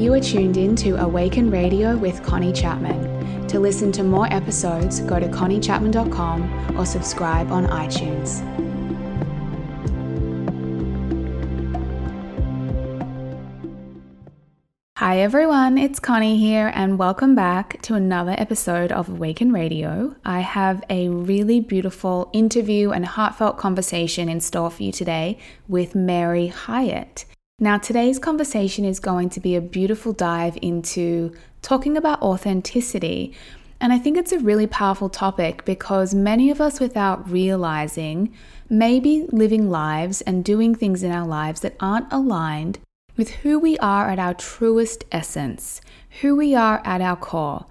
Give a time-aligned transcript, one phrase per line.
[0.00, 3.46] You are tuned in to Awaken Radio with Connie Chapman.
[3.48, 8.40] To listen to more episodes, go to conniechapman.com or subscribe on iTunes.
[14.96, 20.16] Hi everyone, it's Connie here, and welcome back to another episode of Awaken Radio.
[20.24, 25.36] I have a really beautiful interview and heartfelt conversation in store for you today
[25.68, 27.26] with Mary Hyatt.
[27.62, 33.34] Now, today's conversation is going to be a beautiful dive into talking about authenticity.
[33.82, 38.32] And I think it's a really powerful topic because many of us, without realizing,
[38.70, 42.78] may be living lives and doing things in our lives that aren't aligned
[43.18, 45.82] with who we are at our truest essence,
[46.22, 47.66] who we are at our core.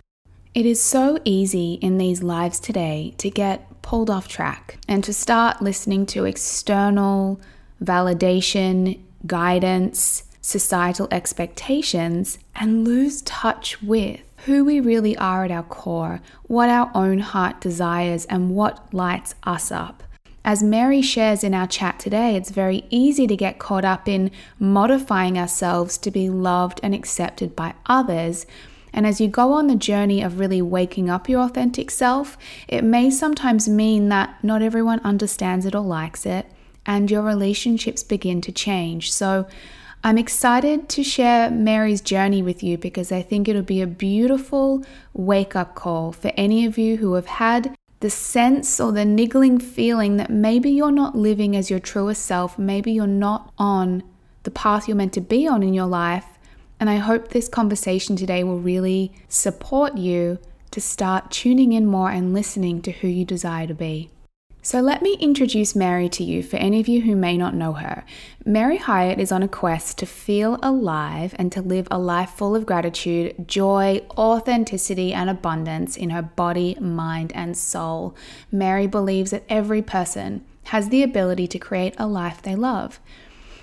[0.53, 5.13] It is so easy in these lives today to get pulled off track and to
[5.13, 7.41] start listening to external
[7.83, 16.21] validation, guidance, societal expectations, and lose touch with who we really are at our core,
[16.43, 20.03] what our own heart desires, and what lights us up.
[20.45, 24.31] As Mary shares in our chat today, it's very easy to get caught up in
[24.57, 28.45] modifying ourselves to be loved and accepted by others.
[28.93, 32.83] And as you go on the journey of really waking up your authentic self, it
[32.83, 36.47] may sometimes mean that not everyone understands it or likes it,
[36.89, 39.13] and your relationships begin to change.
[39.13, 39.47] So,
[40.03, 44.83] I'm excited to share Mary's journey with you because I think it'll be a beautiful
[45.13, 49.59] wake up call for any of you who have had the sense or the niggling
[49.59, 54.01] feeling that maybe you're not living as your truest self, maybe you're not on
[54.43, 56.39] the path you're meant to be on in your life.
[56.79, 60.39] And I hope this conversation today will really support you
[60.71, 64.09] to start tuning in more and listening to who you desire to be.
[64.61, 67.73] So, let me introduce Mary to you for any of you who may not know
[67.73, 68.03] her.
[68.45, 72.57] Mary Hyatt is on a quest to feel alive and to live a life full
[72.57, 78.17] of gratitude, joy, authenticity, and abundance in her body, mind, and soul.
[78.51, 82.99] Mary believes that every person has the ability to create a life they love.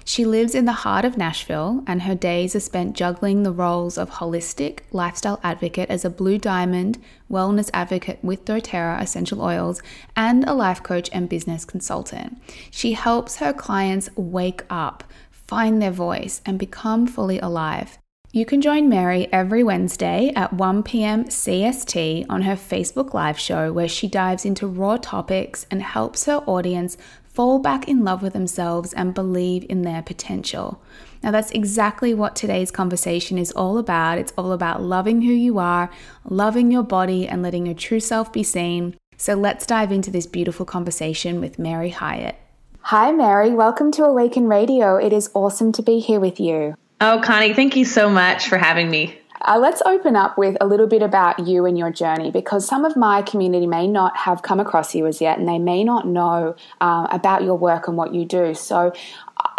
[0.09, 3.99] She lives in the heart of Nashville, and her days are spent juggling the roles
[3.99, 9.83] of holistic lifestyle advocate as a blue diamond wellness advocate with doTERRA essential oils
[10.15, 12.41] and a life coach and business consultant.
[12.71, 15.03] She helps her clients wake up,
[15.33, 17.99] find their voice, and become fully alive.
[18.31, 21.25] You can join Mary every Wednesday at 1 p.m.
[21.25, 26.45] CST on her Facebook Live show, where she dives into raw topics and helps her
[26.47, 26.97] audience
[27.37, 30.83] fall back in love with themselves and believe in their potential.
[31.23, 34.17] Now, that's exactly what today's conversation is all about.
[34.17, 35.91] It's all about loving who you are,
[36.25, 38.97] loving your body, and letting your true self be seen.
[39.19, 42.37] So, let's dive into this beautiful conversation with Mary Hyatt.
[42.81, 43.51] Hi, Mary.
[43.51, 44.97] Welcome to Awaken Radio.
[44.97, 46.75] It is awesome to be here with you.
[47.03, 49.19] Oh, Connie, thank you so much for having me.
[49.47, 52.85] Uh, let's open up with a little bit about you and your journey because some
[52.85, 56.05] of my community may not have come across you as yet and they may not
[56.05, 58.55] know uh, about your work and what you do.
[58.55, 58.93] So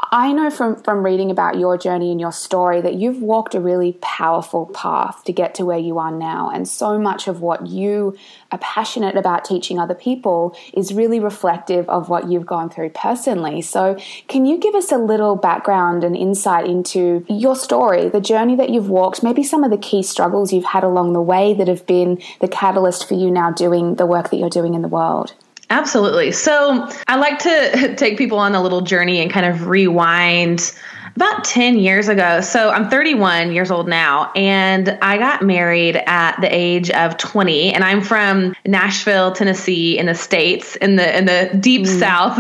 [0.10, 3.60] I know from, from reading about your journey and your story that you've walked a
[3.60, 6.50] really powerful path to get to where you are now.
[6.50, 8.18] And so much of what you
[8.52, 13.62] are passionate about teaching other people is really reflective of what you've gone through personally.
[13.62, 13.98] So,
[14.30, 18.70] can you give us a little background and insight into your story, the journey that
[18.70, 21.86] you've walked, maybe some of the key struggles you've had along the way that have
[21.86, 25.34] been the catalyst for you now doing the work that you're doing in the world?
[25.70, 26.32] Absolutely.
[26.32, 30.74] So I like to take people on a little journey and kind of rewind
[31.18, 32.42] about 10 years ago.
[32.42, 37.74] So I'm 31 years old now, and I got married at the age of 20.
[37.74, 42.00] And I'm from Nashville, Tennessee, in the States, in the in the deep mm.
[42.00, 42.38] South.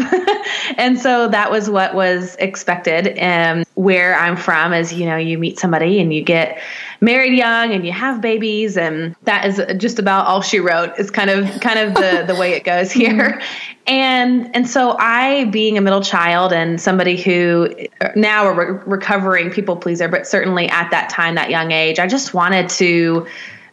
[0.77, 3.07] and so that was what was expected.
[3.17, 6.59] And where I'm from is, you know, you meet somebody and you get
[7.01, 11.11] married young and you have babies and that is just about all she wrote is
[11.11, 12.99] kind of kind of the the way it goes mm-hmm.
[12.99, 13.41] here.
[13.85, 17.73] And and so i being a middle child and somebody who
[18.15, 22.07] now a re- recovering people pleaser but certainly at that time that young age i
[22.07, 23.25] just wanted to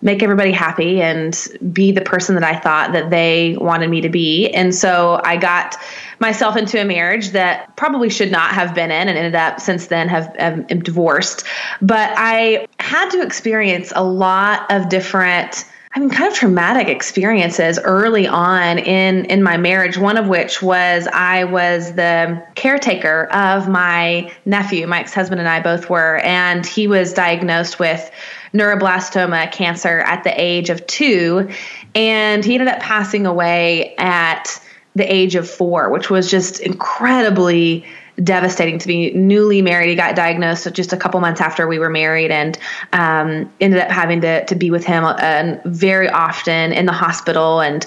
[0.05, 4.11] make everybody happy and be the person that I thought that they wanted me to
[4.11, 4.51] be.
[4.51, 5.77] And so I got
[6.21, 9.87] myself into a marriage that probably should not have been in and ended up since
[9.87, 11.45] then have, have divorced.
[11.81, 15.65] But I had to experience a lot of different
[15.97, 19.97] I mean, kind of traumatic experiences early on in in my marriage.
[19.97, 24.89] One of which was I was the caretaker of my nephew.
[24.89, 28.11] My ex husband and I both were, and he was diagnosed with
[28.55, 31.51] neuroblastoma cancer at the age of two,
[31.95, 34.61] and he ended up passing away at
[34.95, 37.85] the age of four, which was just incredibly
[38.23, 39.89] devastating to be newly married.
[39.89, 42.57] He got diagnosed just a couple months after we were married, and
[42.93, 47.61] um, ended up having to to be with him uh, very often in the hospital
[47.61, 47.87] and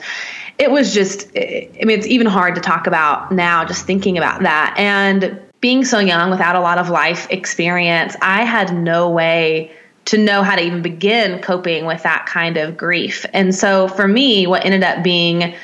[0.60, 4.42] it was just i mean it's even hard to talk about now just thinking about
[4.42, 9.72] that and being so young without a lot of life experience i had no way
[10.08, 14.08] to know how to even begin coping with that kind of grief and so for
[14.08, 15.56] me what ended up being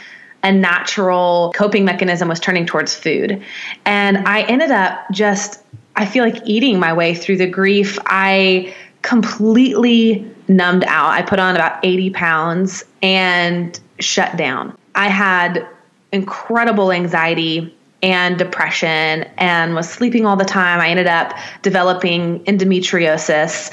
[0.44, 3.42] a natural coping mechanism was turning towards food.
[3.86, 5.62] And I ended up just,
[5.96, 7.98] I feel like eating my way through the grief.
[8.06, 11.12] I completely numbed out.
[11.12, 14.78] I put on about 80 pounds and shut down.
[14.96, 15.66] I had
[16.12, 20.82] incredible anxiety and depression and was sleeping all the time.
[20.82, 23.72] I ended up developing endometriosis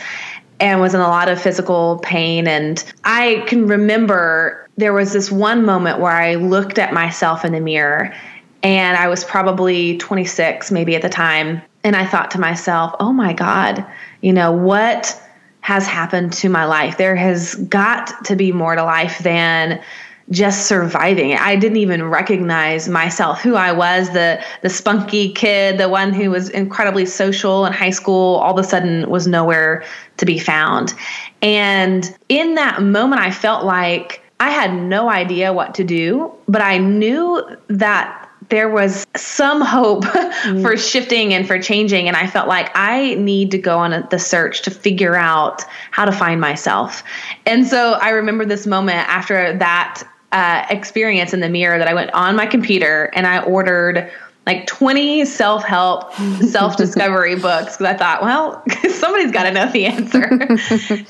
[0.61, 2.47] and was in a lot of physical pain.
[2.47, 7.53] And I can remember there was this one moment where I looked at myself in
[7.53, 8.15] the mirror
[8.63, 11.63] and I was probably 26, maybe at the time.
[11.83, 13.87] And I thought to myself, oh my God,
[14.21, 15.19] you know, what
[15.63, 16.99] has happened to my life?
[16.99, 19.83] There has got to be more to life than
[20.31, 21.35] just surviving.
[21.35, 26.31] I didn't even recognize myself, who I was, the the spunky kid, the one who
[26.31, 29.85] was incredibly social in high school, all of a sudden was nowhere
[30.19, 30.95] to be found.
[31.43, 36.63] And in that moment I felt like I had no idea what to do, but
[36.63, 40.63] I knew that there was some hope mm.
[40.63, 42.09] for shifting and for changing.
[42.09, 46.05] And I felt like I need to go on the search to figure out how
[46.05, 47.03] to find myself.
[47.47, 51.95] And so I remember this moment after that uh, experience in the mirror that I
[51.95, 54.11] went on my computer and I ordered
[54.47, 56.13] like 20 self help,
[56.49, 60.25] self discovery books because I thought, well, somebody's got to know the answer.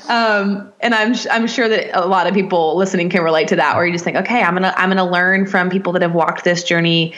[0.11, 3.75] um, and I'm I'm sure that a lot of people listening can relate to that,
[3.75, 6.43] where you just think, okay, I'm gonna I'm gonna learn from people that have walked
[6.43, 7.13] this journey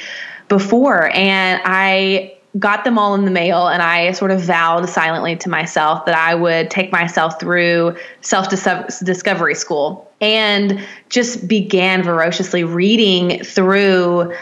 [0.50, 5.36] before, and I got them all in the mail and I sort of vowed silently
[5.38, 10.80] to myself that I would take myself through self discovery school and
[11.10, 14.34] just began voraciously reading through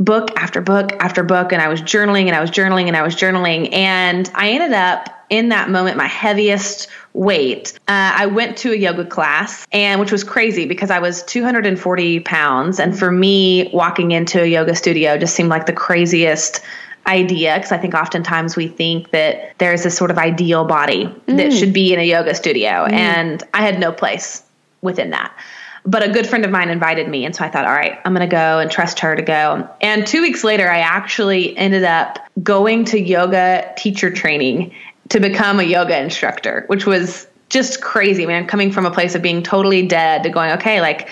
[0.00, 3.02] book after book after book and I was journaling and I was journaling and I
[3.02, 8.56] was journaling and I ended up in that moment my heaviest weight uh, i went
[8.56, 13.10] to a yoga class and which was crazy because i was 240 pounds and for
[13.10, 16.60] me walking into a yoga studio just seemed like the craziest
[17.06, 21.36] idea because I think oftentimes we think that there's this sort of ideal body mm.
[21.36, 22.68] that should be in a yoga studio.
[22.68, 22.92] Mm.
[22.92, 24.42] And I had no place
[24.82, 25.36] within that.
[25.84, 27.24] But a good friend of mine invited me.
[27.24, 29.68] And so I thought, all right, I'm going to go and trust her to go.
[29.80, 34.74] And two weeks later, I actually ended up going to yoga teacher training
[35.10, 38.48] to become a yoga instructor, which was just crazy, man.
[38.48, 41.08] Coming from a place of being totally dead to going, okay, like,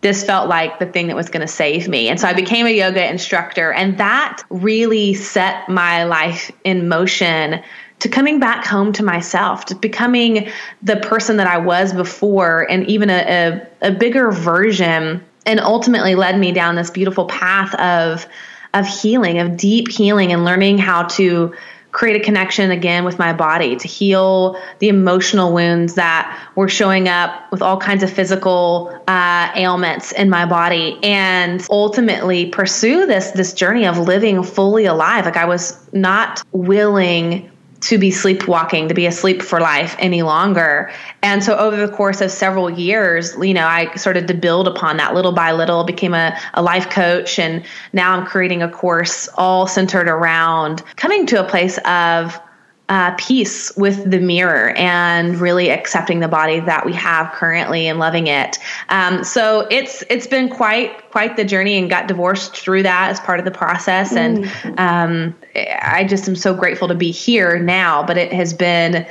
[0.00, 2.08] this felt like the thing that was going to save me.
[2.08, 7.62] And so I became a yoga instructor, and that really set my life in motion
[8.00, 10.48] to coming back home to myself, to becoming
[10.82, 16.14] the person that I was before, and even a, a, a bigger version, and ultimately
[16.14, 18.26] led me down this beautiful path of
[18.74, 21.54] of healing, of deep healing, and learning how to
[21.96, 27.08] create a connection again with my body to heal the emotional wounds that were showing
[27.08, 33.30] up with all kinds of physical uh, ailments in my body and ultimately pursue this
[33.30, 35.24] this journey of living fully alive.
[35.24, 37.50] Like i was not willing
[37.80, 40.90] to be sleepwalking, to be asleep for life any longer.
[41.22, 44.96] And so over the course of several years, you know, I started to build upon
[44.96, 47.38] that little by little, became a, a life coach.
[47.38, 52.40] And now I'm creating a course all centered around coming to a place of
[52.88, 57.98] uh, peace with the mirror and really accepting the body that we have currently and
[57.98, 58.58] loving it.
[58.90, 63.18] Um, so it's it's been quite quite the journey and got divorced through that as
[63.20, 64.12] part of the process.
[64.12, 64.78] And mm.
[64.78, 65.34] um,
[65.82, 68.04] I just am so grateful to be here now.
[68.04, 69.06] But it has been,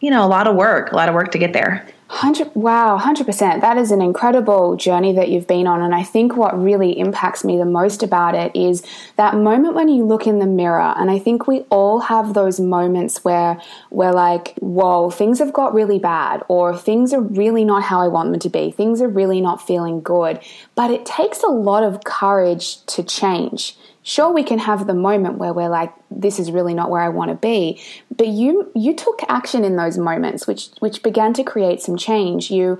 [0.00, 1.84] you know, a lot of work, a lot of work to get there.
[2.08, 3.62] Hundred wow, hundred percent.
[3.62, 7.42] That is an incredible journey that you've been on, and I think what really impacts
[7.42, 8.84] me the most about it is
[9.16, 10.94] that moment when you look in the mirror.
[10.96, 13.60] And I think we all have those moments where
[13.90, 18.06] we're like, "Whoa, things have got really bad," or "Things are really not how I
[18.06, 18.70] want them to be.
[18.70, 20.38] Things are really not feeling good."
[20.76, 25.36] But it takes a lot of courage to change sure we can have the moment
[25.36, 27.82] where we're like this is really not where I want to be
[28.16, 32.50] but you you took action in those moments which which began to create some change.
[32.50, 32.78] You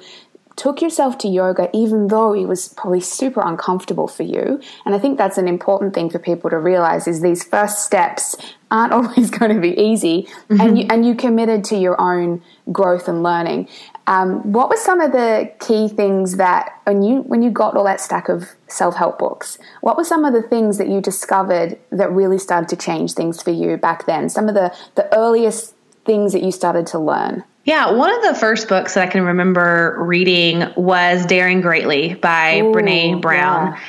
[0.54, 4.60] took yourself to yoga even though it was probably super uncomfortable for you.
[4.84, 8.36] And i think that's an important thing for people to realize is these first steps
[8.70, 10.28] aren't always going to be easy.
[10.48, 10.60] Mm-hmm.
[10.60, 12.40] and you and you committed to your own
[12.70, 13.68] growth and learning
[14.08, 17.84] um, what were some of the key things that when you when you got all
[17.84, 22.10] that stack of self-help books what were some of the things that you discovered that
[22.12, 26.32] really started to change things for you back then some of the the earliest things
[26.32, 29.96] that you started to learn yeah, one of the first books that I can remember
[29.98, 33.72] reading was Daring Greatly by Ooh, Brene Brown.
[33.72, 33.80] Yeah.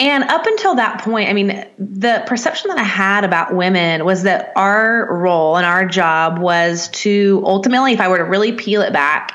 [0.00, 4.24] And up until that point, I mean, the perception that I had about women was
[4.24, 8.82] that our role and our job was to ultimately, if I were to really peel
[8.82, 9.32] it back,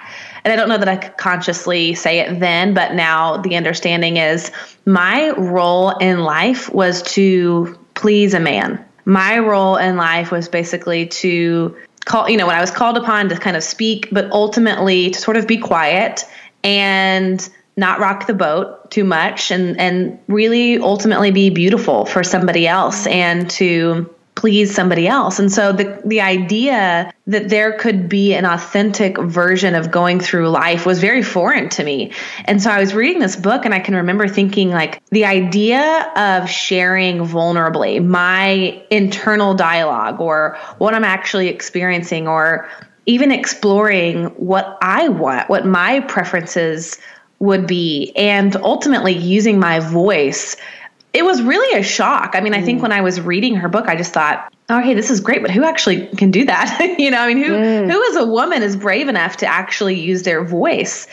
[0.48, 4.16] and I don't know that I could consciously say it then, but now the understanding
[4.16, 4.50] is
[4.86, 8.82] my role in life was to please a man.
[9.04, 11.76] My role in life was basically to
[12.06, 15.20] call, you know, when I was called upon to kind of speak, but ultimately to
[15.20, 16.24] sort of be quiet
[16.64, 22.66] and not rock the boat too much and and really ultimately be beautiful for somebody
[22.66, 25.40] else and to please somebody else.
[25.40, 30.50] And so the the idea that there could be an authentic version of going through
[30.50, 32.12] life was very foreign to me.
[32.46, 36.12] And so I was reading this book and I can remember thinking like the idea
[36.16, 42.70] of sharing vulnerably my internal dialogue or what I'm actually experiencing or
[43.08, 46.96] even exploring what I want, what my preferences
[47.40, 50.56] would be and ultimately using my voice
[51.18, 52.36] it was really a shock.
[52.36, 52.84] I mean, I think mm.
[52.84, 55.64] when I was reading her book, I just thought, okay, this is great, but who
[55.64, 56.96] actually can do that?
[57.00, 57.92] you know, I mean, who mm.
[57.92, 61.08] who as a woman is brave enough to actually use their voice?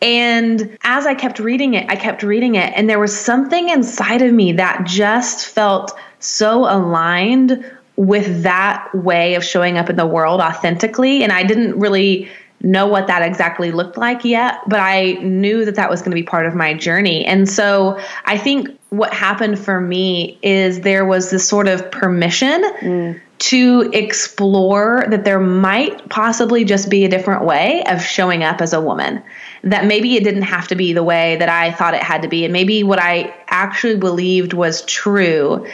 [0.00, 4.22] And as I kept reading it, I kept reading it, and there was something inside
[4.22, 7.64] of me that just felt so aligned
[7.96, 11.24] with that way of showing up in the world authentically.
[11.24, 12.28] And I didn't really
[12.60, 16.14] know what that exactly looked like yet, but I knew that that was going to
[16.14, 17.24] be part of my journey.
[17.24, 22.62] And so I think what happened for me is there was this sort of permission
[22.80, 23.20] mm.
[23.38, 28.72] to explore that there might possibly just be a different way of showing up as
[28.72, 29.22] a woman.
[29.62, 32.28] That maybe it didn't have to be the way that I thought it had to
[32.28, 32.44] be.
[32.44, 35.66] And maybe what I actually believed was true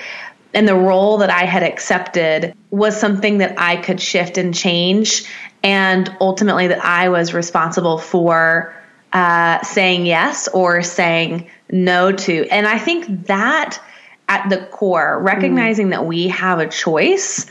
[0.54, 5.24] and the role that I had accepted was something that I could shift and change
[5.64, 8.74] and ultimately that I was responsible for
[9.14, 12.46] uh, saying yes or saying no to.
[12.50, 13.78] And I think that
[14.28, 15.90] at the core, recognizing mm.
[15.90, 17.46] that we have a choice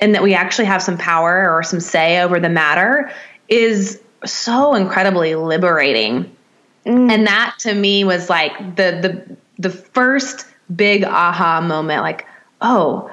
[0.00, 3.12] and that we actually have some power or some say over the matter
[3.48, 6.34] is so incredibly liberating.
[6.86, 7.12] Mm.
[7.12, 12.26] And that to me was like the the the first big aha moment like,
[12.60, 13.10] oh,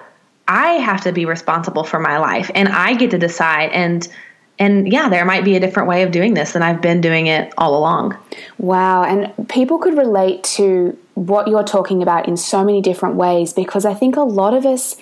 [0.47, 4.07] I have to be responsible for my life and I get to decide and
[4.61, 7.25] and yeah, there might be a different way of doing this than I've been doing
[7.25, 8.15] it all along.
[8.59, 9.03] Wow.
[9.03, 13.85] And people could relate to what you're talking about in so many different ways because
[13.85, 14.97] I think a lot of us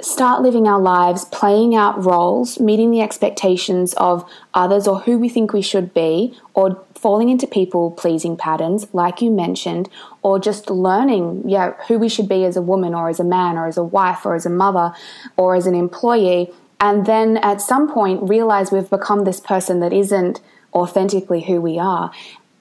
[0.00, 5.28] start living our lives playing out roles, meeting the expectations of others or who we
[5.28, 9.90] think we should be, or falling into people pleasing patterns, like you mentioned,
[10.22, 13.58] or just learning, yeah, who we should be as a woman or as a man
[13.58, 14.94] or as a wife or as a mother
[15.36, 16.50] or as an employee
[16.82, 20.40] and then at some point realize we've become this person that isn't
[20.74, 22.10] authentically who we are.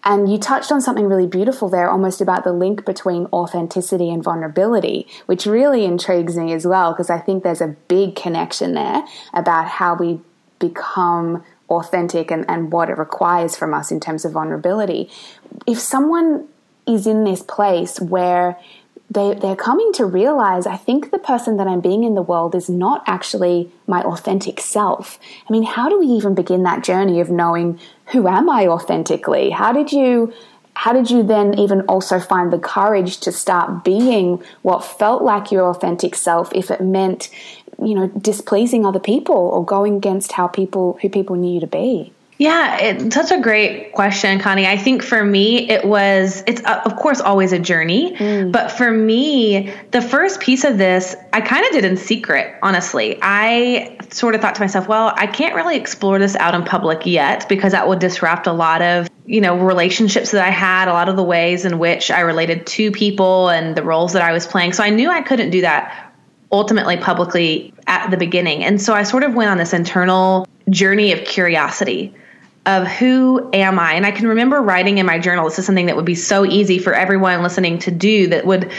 [0.04, 4.24] And you touched on something really beautiful there, almost about the link between authenticity and
[4.24, 9.04] vulnerability, which really intrigues me as well, because I think there's a big connection there
[9.34, 10.20] about how we
[10.60, 15.10] become authentic and, and what it requires from us in terms of vulnerability.
[15.66, 16.48] If someone
[16.88, 18.58] is in this place where
[19.12, 22.56] they, they're coming to realize I think the person that I'm being in the world
[22.56, 25.20] is not actually my authentic self.
[25.50, 27.78] I mean, how do we even begin that journey of knowing
[28.08, 29.50] who am I authentically?
[29.50, 30.34] How did you
[30.74, 35.52] how did you then even also find the courage to start being what felt like
[35.52, 37.30] your authentic self if it meant,
[37.84, 41.68] you know, displeasing other people or going against how people who people knew you to
[41.68, 42.14] be?
[42.42, 44.66] Yeah, it's such a great question, Connie.
[44.66, 48.52] I think for me, it was, it's uh, of course always a journey, mm.
[48.52, 53.20] but for me, the first piece of this, I kind of did in secret, honestly.
[53.22, 57.06] I sort of thought to myself, well, I can't really explore this out in public
[57.06, 60.94] yet because that would disrupt a lot of, you know, relationships that I had, a
[60.94, 64.32] lot of the ways in which I related to people and the roles that I
[64.32, 64.74] was playing.
[64.74, 66.12] So I knew I couldn't do that
[66.52, 68.64] ultimately publicly at the beginning.
[68.64, 72.16] And so I sort of went on this internal journey of curiosity
[72.66, 73.94] of who am I?
[73.94, 76.46] And I can remember writing in my journal, this is something that would be so
[76.46, 78.72] easy for everyone listening to do that would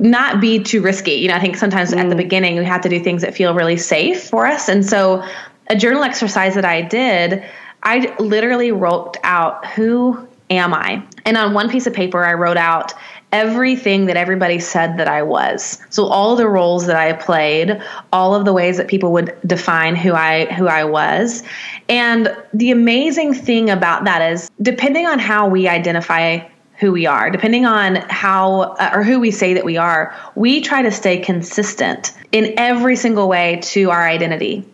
[0.00, 1.12] not be too risky.
[1.12, 1.98] You know, I think sometimes mm.
[1.98, 2.18] at the mm.
[2.18, 4.68] beginning we have to do things that feel really safe for us.
[4.68, 5.24] And so
[5.68, 7.44] a journal exercise that I did,
[7.84, 11.02] I literally wrote out who am I?
[11.24, 12.94] And on one piece of paper, I wrote out
[13.34, 15.82] everything that everybody said that I was.
[15.90, 19.96] So all the roles that I played, all of the ways that people would define
[19.96, 21.42] who I who I was.
[21.88, 26.46] And the amazing thing about that is depending on how we identify
[26.78, 30.60] who we are, depending on how uh, or who we say that we are, we
[30.60, 34.64] try to stay consistent in every single way to our identity.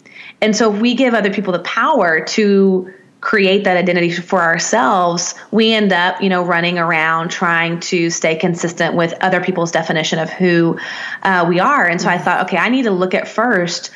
[0.42, 5.34] And so if we give other people the power to create that identity for ourselves,
[5.50, 10.18] we end up, you know, running around trying to stay consistent with other people's definition
[10.18, 10.78] of who
[11.22, 11.86] uh, we are.
[11.86, 13.90] And so I thought, okay, I need to look at first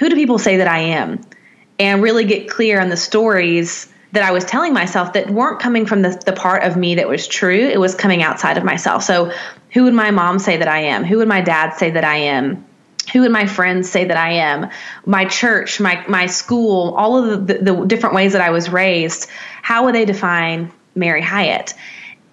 [0.00, 1.20] who do people say that I am,
[1.78, 5.84] and really get clear on the stories that I was telling myself that weren't coming
[5.84, 7.68] from the, the part of me that was true.
[7.68, 9.04] It was coming outside of myself.
[9.04, 9.30] So,
[9.72, 11.04] who would my mom say that I am?
[11.04, 12.64] Who would my dad say that I am?
[13.12, 14.68] Who would my friends say that I am?
[15.06, 18.70] My church, my my school, all of the, the, the different ways that I was
[18.70, 19.28] raised.
[19.62, 21.74] How would they define Mary Hyatt?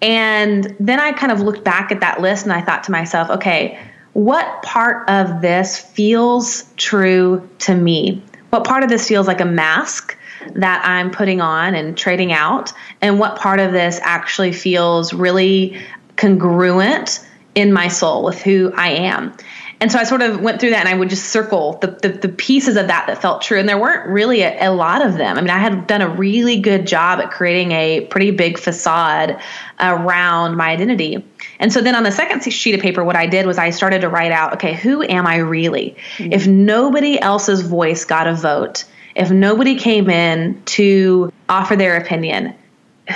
[0.00, 3.30] And then I kind of looked back at that list and I thought to myself,
[3.30, 3.78] okay,
[4.12, 8.22] what part of this feels true to me?
[8.50, 10.16] What part of this feels like a mask
[10.54, 12.72] that I'm putting on and trading out?
[13.00, 15.80] And what part of this actually feels really
[16.16, 19.34] congruent in my soul with who I am?
[19.80, 22.08] And so I sort of went through that and I would just circle the, the,
[22.08, 23.58] the pieces of that that felt true.
[23.60, 25.38] And there weren't really a, a, lot of them.
[25.38, 29.40] I mean, I had done a really good job at creating a pretty big facade
[29.78, 31.24] around my identity.
[31.60, 34.00] And so then on the second sheet of paper, what I did was I started
[34.00, 35.96] to write out, okay, who am I really?
[36.16, 36.32] Mm-hmm.
[36.32, 42.54] If nobody else's voice got a vote, if nobody came in to offer their opinion,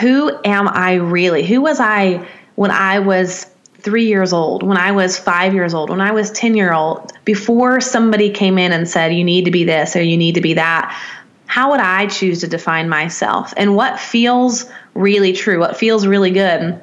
[0.00, 1.45] who am I really?
[1.45, 3.51] Who was I when I was
[3.83, 7.12] three years old, when I was five years old, when I was 10 year old,
[7.25, 10.41] before somebody came in and said, you need to be this or you need to
[10.41, 10.97] be that,
[11.47, 13.53] how would I choose to define myself?
[13.57, 15.59] And what feels really true?
[15.59, 16.81] What feels really good?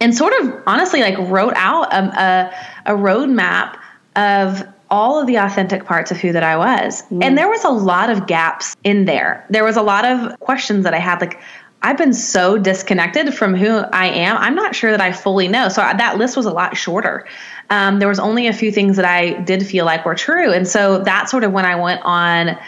[0.00, 2.52] And sort of honestly, like wrote out a,
[2.86, 3.78] a, a roadmap
[4.16, 7.02] of all of the authentic parts of who that I was.
[7.04, 7.24] Mm.
[7.24, 9.46] And there was a lot of gaps in there.
[9.48, 11.40] There was a lot of questions that I had like
[11.82, 14.36] I've been so disconnected from who I am.
[14.38, 15.68] I'm not sure that I fully know.
[15.68, 17.26] So that list was a lot shorter.
[17.70, 20.66] Um, there was only a few things that I did feel like were true, and
[20.66, 22.58] so that's sort of when I went on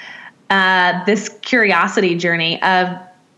[0.51, 2.89] uh, this curiosity journey of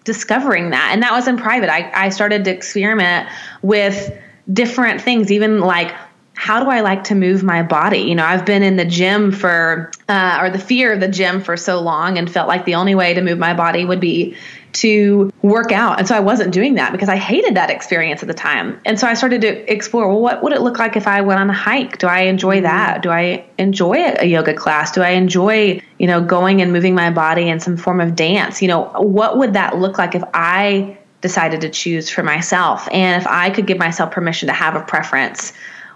[0.05, 1.71] discovering that, and that was in private.
[1.71, 3.29] I, I started to experiment
[3.63, 4.17] with
[4.53, 5.95] different things, even like
[6.37, 7.99] how do I like to move my body?
[7.99, 11.41] You know, I've been in the gym for, uh, or the fear of the gym
[11.41, 14.37] for so long and felt like the only way to move my body would be
[14.77, 15.99] to work out.
[15.99, 18.81] And so I wasn't doing that because I hated that experience at the time.
[18.85, 21.41] And so I started to explore well, what would it look like if I went
[21.41, 21.99] on a hike?
[21.99, 22.65] Do I enjoy mm-hmm.
[22.65, 23.03] that?
[23.03, 24.93] Do I enjoy a yoga class?
[24.93, 28.61] Do I enjoy, you know, going and moving my body in some form of dance?
[28.61, 32.89] You know, what would that look like if I decided to choose for myself?
[32.93, 35.53] And if I could give myself permission to have a preference,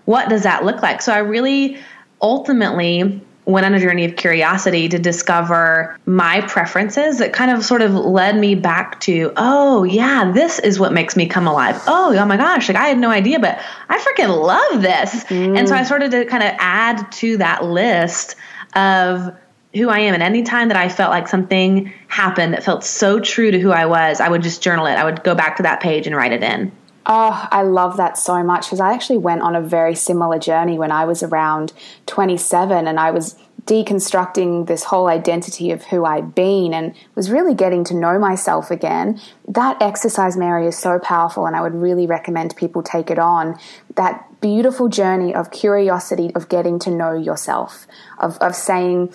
[0.07, 1.03] what does that look like?
[1.03, 1.79] So I really
[2.23, 7.83] ultimately went on a journey of curiosity to discover my preferences that kind of sort
[7.83, 11.81] of led me back to, oh, yeah, this is what makes me come alive.
[11.87, 13.59] Oh, oh my gosh, like I had no idea, but
[13.89, 15.25] I freaking love this.
[15.25, 15.59] Mm.
[15.59, 18.37] And so I started to kind of add to that list
[18.75, 19.35] of
[19.75, 20.15] who I am.
[20.15, 23.87] And anytime that I felt like something happened that felt so true to who I
[23.87, 24.95] was, I would just journal it.
[24.95, 26.73] I would go back to that page and write it in.
[27.07, 30.79] Oh, I love that so much because I actually went on a very similar journey
[30.79, 31.73] when I was around
[32.07, 33.37] 27 and I was
[33.67, 38.71] deconstructing this whole identity of who I'd been and was really getting to know myself
[38.71, 39.21] again.
[39.47, 43.59] That exercise, Mary, is so powerful, and I would really recommend people take it on.
[43.97, 47.87] That beautiful journey of curiosity, of getting to know yourself,
[48.19, 49.13] of, of saying,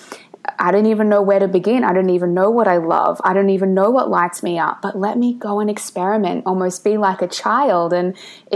[0.60, 1.84] I don't even know where to begin.
[1.84, 3.20] I don't even know what I love.
[3.24, 4.82] I don't even know what lights me up.
[4.82, 8.16] But let me go and experiment, almost be like a child and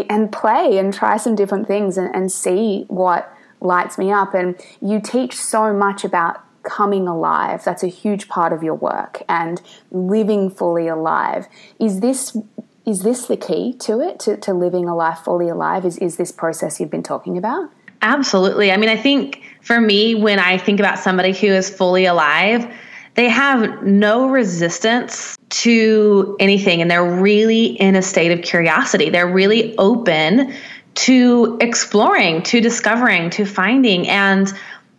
[0.10, 4.34] and play and try some different things and, and see what lights me up.
[4.34, 7.64] And you teach so much about coming alive.
[7.64, 11.48] That's a huge part of your work and living fully alive.
[11.80, 12.38] Is this
[12.86, 15.86] is this the key to it, to, to living a life fully alive?
[15.86, 17.72] Is is this process you've been talking about?
[18.02, 18.72] Absolutely.
[18.72, 22.76] I mean, I think for me, when I think about somebody who is fully alive,
[23.14, 29.12] they have no resistance to anything and they're really in a state of curiosity.
[29.12, 30.56] They're really open
[30.96, 34.52] to exploring, to discovering, to finding and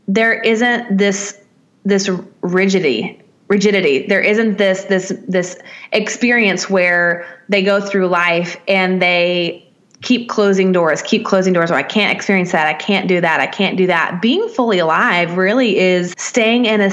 [0.07, 1.37] there isn't this
[1.85, 2.09] this
[2.41, 5.59] rigidity rigidity there isn't this this this
[5.93, 9.70] experience where they go through life and they
[10.03, 13.41] keep closing doors, keep closing doors, or I can't experience that, I can't do that,
[13.41, 14.23] I can't do that.
[14.23, 16.87] Being fully alive really is staying in a,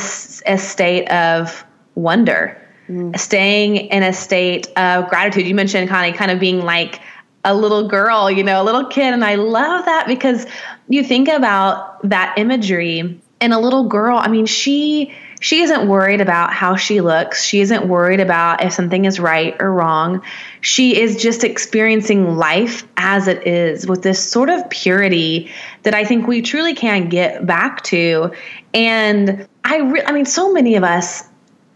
[0.45, 1.63] a state of
[1.95, 2.61] wonder.
[2.89, 3.17] mm.
[3.17, 5.47] staying in a state of gratitude.
[5.47, 7.01] You mentioned Connie kind of being like
[7.43, 9.13] a little girl, you know, a little kid.
[9.13, 10.45] And I love that because
[10.89, 14.17] you think about that imagery and a little girl.
[14.17, 17.43] I mean, she she isn't worried about how she looks.
[17.43, 20.23] She isn't worried about if something is right or wrong.
[20.61, 25.51] She is just experiencing life as it is with this sort of purity
[25.83, 28.31] that I think we truly can get back to.
[28.73, 31.23] And I re- I mean so many of us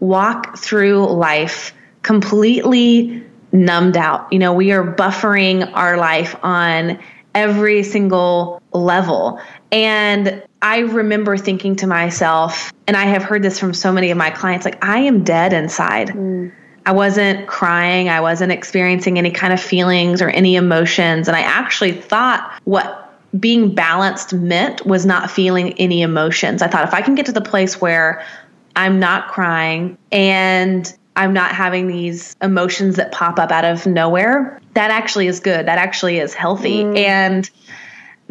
[0.00, 1.72] walk through life
[2.02, 4.32] completely numbed out.
[4.32, 6.98] You know, we are buffering our life on
[7.34, 9.40] every single level.
[9.72, 14.18] And I remember thinking to myself, and I have heard this from so many of
[14.18, 16.08] my clients like, I am dead inside.
[16.08, 16.52] Mm.
[16.84, 18.08] I wasn't crying.
[18.08, 21.26] I wasn't experiencing any kind of feelings or any emotions.
[21.26, 22.98] And I actually thought what
[23.38, 26.60] being balanced meant was not feeling any emotions.
[26.60, 28.24] I thought if I can get to the place where
[28.76, 34.60] I'm not crying and I'm not having these emotions that pop up out of nowhere,
[34.74, 35.66] that actually is good.
[35.66, 36.82] That actually is healthy.
[36.82, 36.98] Mm.
[36.98, 37.50] And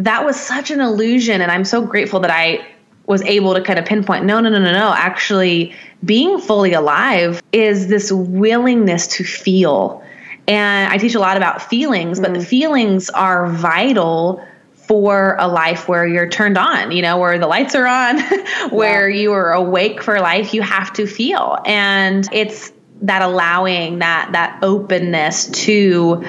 [0.04, 1.42] that was such an illusion.
[1.42, 2.66] And I'm so grateful that I
[3.06, 4.94] was able to kind of pinpoint no, no, no, no, no.
[4.96, 10.04] Actually, being fully alive is this willingness to feel.
[10.48, 12.46] And I teach a lot about feelings, but the mm.
[12.46, 17.76] feelings are vital for a life where you're turned on, you know, where the lights
[17.76, 18.20] are on,
[18.72, 19.22] where yeah.
[19.22, 21.58] you are awake for life, you have to feel.
[21.66, 22.72] And it's
[23.04, 26.24] that allowing that that openness to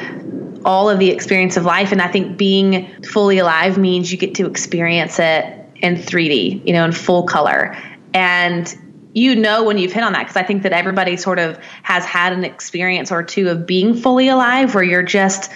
[0.64, 1.92] all of the experience of life.
[1.92, 5.44] And I think being fully alive means you get to experience it
[5.76, 7.76] in 3D, you know, in full color.
[8.14, 8.74] And
[9.14, 12.04] you know when you've hit on that because I think that everybody sort of has
[12.04, 15.50] had an experience or two of being fully alive where you're just,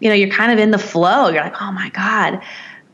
[0.00, 1.28] you know, you're kind of in the flow.
[1.28, 2.42] You're like, oh my God.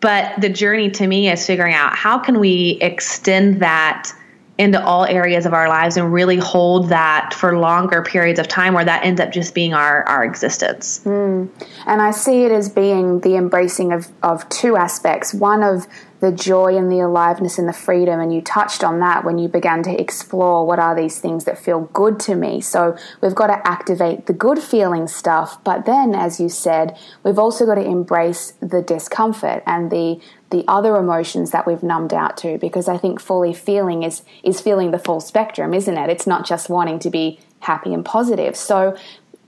[0.01, 4.13] But the journey to me is figuring out how can we extend that
[4.59, 8.75] into all areas of our lives and really hold that for longer periods of time
[8.75, 11.01] where that ends up just being our, our existence.
[11.05, 11.49] Mm.
[11.87, 15.87] And I see it as being the embracing of, of two aspects one of
[16.21, 18.18] the joy and the aliveness and the freedom.
[18.21, 21.59] And you touched on that when you began to explore what are these things that
[21.59, 22.61] feel good to me.
[22.61, 25.62] So we've got to activate the good feeling stuff.
[25.62, 30.65] But then, as you said, we've also got to embrace the discomfort and the the
[30.67, 34.91] other emotions that we've numbed out to because I think fully feeling is is feeling
[34.91, 36.11] the full spectrum, isn't it?
[36.11, 38.57] It's not just wanting to be happy and positive.
[38.57, 38.97] So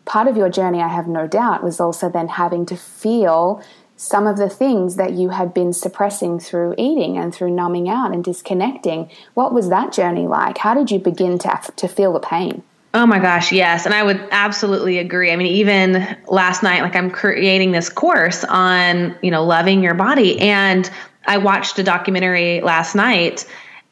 [0.05, 3.63] part of your journey, I have no doubt, was also then having to feel
[3.97, 8.13] some of the things that you had been suppressing through eating and through numbing out
[8.13, 9.11] and disconnecting.
[9.35, 10.59] What was that journey like?
[10.59, 12.63] How did you begin to, to feel the pain?
[12.93, 13.87] Oh my gosh, yes.
[13.87, 15.31] And I would absolutely agree.
[15.31, 19.95] I mean, even last night, like I'm creating this course on, you know, loving your
[19.95, 20.41] body.
[20.41, 20.91] And
[21.27, 23.47] I watched a documentary last night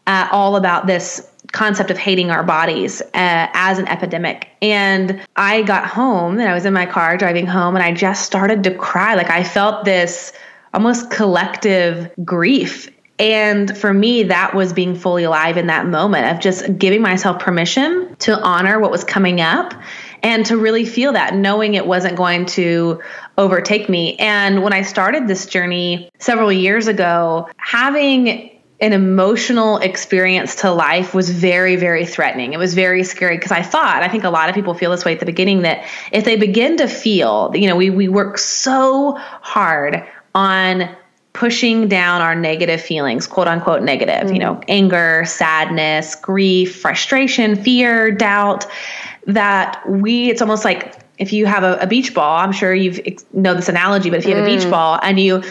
[0.08, 4.48] uh, all about this concept of hating our bodies uh, as an epidemic.
[4.60, 8.26] And I got home and I was in my car driving home and I just
[8.26, 9.14] started to cry.
[9.14, 10.32] Like I felt this
[10.74, 12.90] almost collective grief.
[13.18, 17.40] And for me, that was being fully alive in that moment of just giving myself
[17.40, 19.74] permission to honor what was coming up
[20.22, 23.00] and to really feel that, knowing it wasn't going to
[23.36, 24.16] overtake me.
[24.16, 28.50] And when I started this journey several years ago, having
[28.80, 32.52] an emotional experience to life was very, very threatening.
[32.52, 35.04] It was very scary because I thought, I think a lot of people feel this
[35.04, 38.38] way at the beginning, that if they begin to feel, you know, we, we work
[38.38, 40.94] so hard on
[41.38, 44.34] pushing down our negative feelings, quote unquote negative, mm-hmm.
[44.34, 48.66] you know, anger, sadness, grief, frustration, fear, doubt,
[49.28, 53.00] that we, it's almost like if you have a, a beach ball, I'm sure you've
[53.32, 54.52] know this analogy, but if you have mm.
[54.52, 54.70] a beach mm.
[54.72, 55.44] ball and you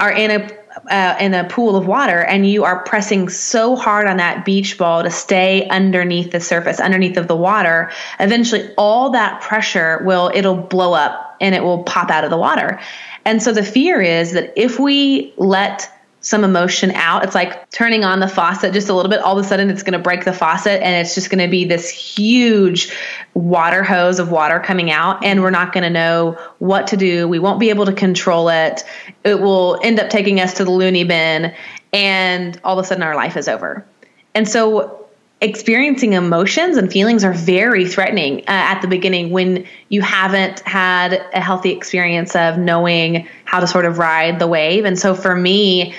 [0.00, 0.58] are in a
[0.90, 4.76] uh, in a pool of water and you are pressing so hard on that beach
[4.78, 10.30] ball to stay underneath the surface underneath of the water eventually all that pressure will
[10.34, 12.78] it'll blow up and it will pop out of the water
[13.28, 15.88] and so the fear is that if we let
[16.20, 17.24] some emotion out.
[17.24, 19.20] It's like turning on the faucet just a little bit.
[19.20, 21.50] All of a sudden, it's going to break the faucet and it's just going to
[21.50, 22.92] be this huge
[23.34, 25.24] water hose of water coming out.
[25.24, 27.28] And we're not going to know what to do.
[27.28, 28.82] We won't be able to control it.
[29.24, 31.54] It will end up taking us to the loony bin.
[31.92, 33.86] And all of a sudden, our life is over.
[34.34, 35.07] And so,
[35.40, 41.24] experiencing emotions and feelings are very threatening uh, at the beginning when you haven't had
[41.32, 44.84] a healthy experience of knowing how to sort of ride the wave.
[44.84, 45.94] And so for me,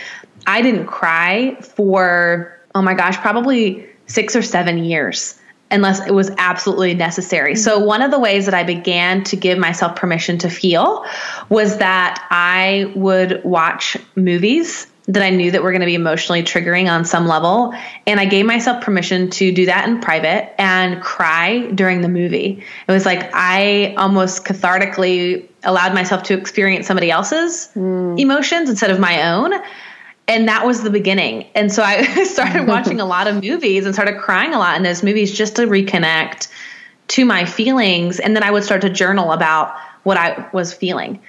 [0.46, 5.40] I didn't cry for, oh my gosh, probably six or seven years
[5.72, 7.56] unless it was absolutely necessary.
[7.56, 11.06] So, one of the ways that I began to give myself permission to feel
[11.50, 16.44] was that I would watch movies that I knew that were going to be emotionally
[16.44, 17.74] triggering on some level.
[18.06, 22.64] And I gave myself permission to do that in private and cry during the movie.
[22.88, 28.20] It was like I almost cathartically allowed myself to experience somebody else's mm.
[28.20, 29.54] emotions instead of my own.
[30.28, 31.48] And that was the beginning.
[31.56, 34.84] And so I started watching a lot of movies and started crying a lot in
[34.84, 36.50] those movies just to reconnect
[37.10, 38.20] to my feelings.
[38.20, 41.20] And then I would start to journal about what I was feeling.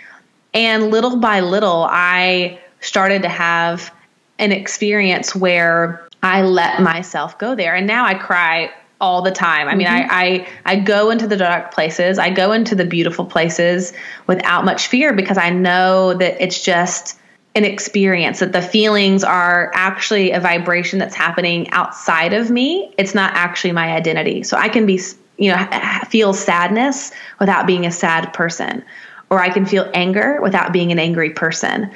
[0.53, 3.93] And little by little, I started to have
[4.39, 7.75] an experience where I let myself go there.
[7.75, 9.69] And now I cry all the time.
[9.69, 10.11] I mean, mm-hmm.
[10.11, 12.19] I, I I go into the dark places.
[12.19, 13.93] I go into the beautiful places
[14.27, 17.19] without much fear because I know that it's just
[17.55, 22.95] an experience that the feelings are actually a vibration that's happening outside of me.
[22.97, 24.45] It's not actually my identity.
[24.45, 25.01] So I can be,
[25.37, 25.67] you know,
[26.09, 28.85] feel sadness without being a sad person,
[29.31, 31.91] or I can feel anger without being an angry person.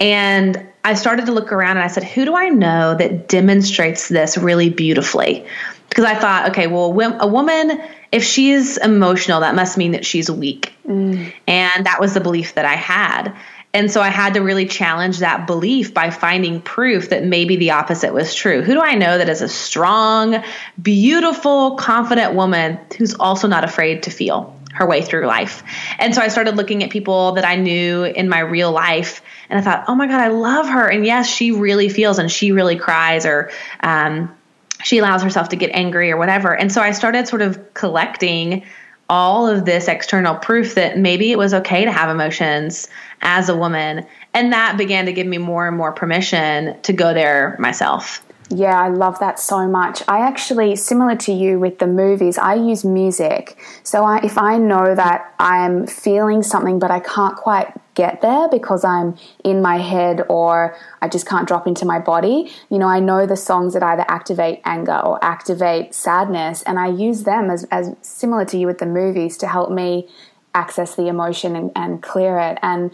[0.00, 4.08] And I started to look around and I said, who do I know that demonstrates
[4.08, 5.46] this really beautifully?
[5.88, 7.80] Because I thought, okay, well, a woman,
[8.12, 10.74] if she's emotional, that must mean that she's weak.
[10.86, 11.32] Mm.
[11.46, 13.34] And that was the belief that I had.
[13.72, 17.72] And so I had to really challenge that belief by finding proof that maybe the
[17.72, 18.62] opposite was true.
[18.62, 20.42] Who do I know that is a strong,
[20.80, 24.55] beautiful, confident woman who's also not afraid to feel?
[24.76, 25.62] Her way through life.
[25.98, 29.58] And so I started looking at people that I knew in my real life and
[29.58, 30.86] I thought, oh my God, I love her.
[30.86, 34.36] And yes, she really feels and she really cries or, um,
[34.84, 36.54] she allows herself to get angry or whatever.
[36.54, 38.64] And so I started sort of collecting
[39.08, 42.88] all of this external proof that maybe it was okay to have emotions
[43.22, 44.06] as a woman.
[44.34, 48.25] And that began to give me more and more permission to go there myself.
[48.48, 50.02] Yeah, I love that so much.
[50.06, 53.58] I actually, similar to you with the movies, I use music.
[53.82, 58.48] So I, if I know that I'm feeling something, but I can't quite get there
[58.48, 62.86] because I'm in my head or I just can't drop into my body, you know,
[62.86, 67.50] I know the songs that either activate anger or activate sadness, and I use them
[67.50, 70.08] as, as similar to you with the movies to help me
[70.54, 72.58] access the emotion and, and clear it.
[72.62, 72.90] And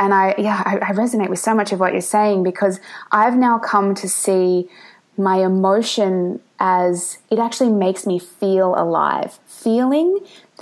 [0.00, 2.80] and I, yeah, I, I resonate with so much of what you're saying because
[3.12, 4.66] I've now come to see
[5.18, 9.38] my emotion as it actually makes me feel alive.
[9.46, 10.18] Feeling,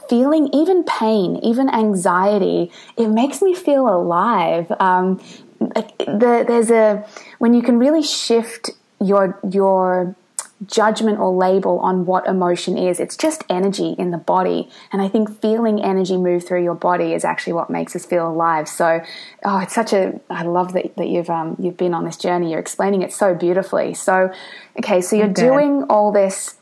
[0.08, 4.72] feeling even pain, even anxiety, it makes me feel alive.
[4.80, 5.22] Um,
[5.60, 7.06] the, there's a
[7.38, 8.70] when you can really shift
[9.00, 10.16] your your
[10.66, 12.98] judgment or label on what emotion is.
[12.98, 14.68] It's just energy in the body.
[14.92, 18.28] And I think feeling energy move through your body is actually what makes us feel
[18.28, 18.68] alive.
[18.68, 19.00] So,
[19.44, 22.50] oh, it's such a, I love that, that you've, um, you've been on this journey.
[22.50, 23.94] You're explaining it so beautifully.
[23.94, 24.32] So,
[24.78, 25.42] okay, so you're okay.
[25.42, 26.56] doing all this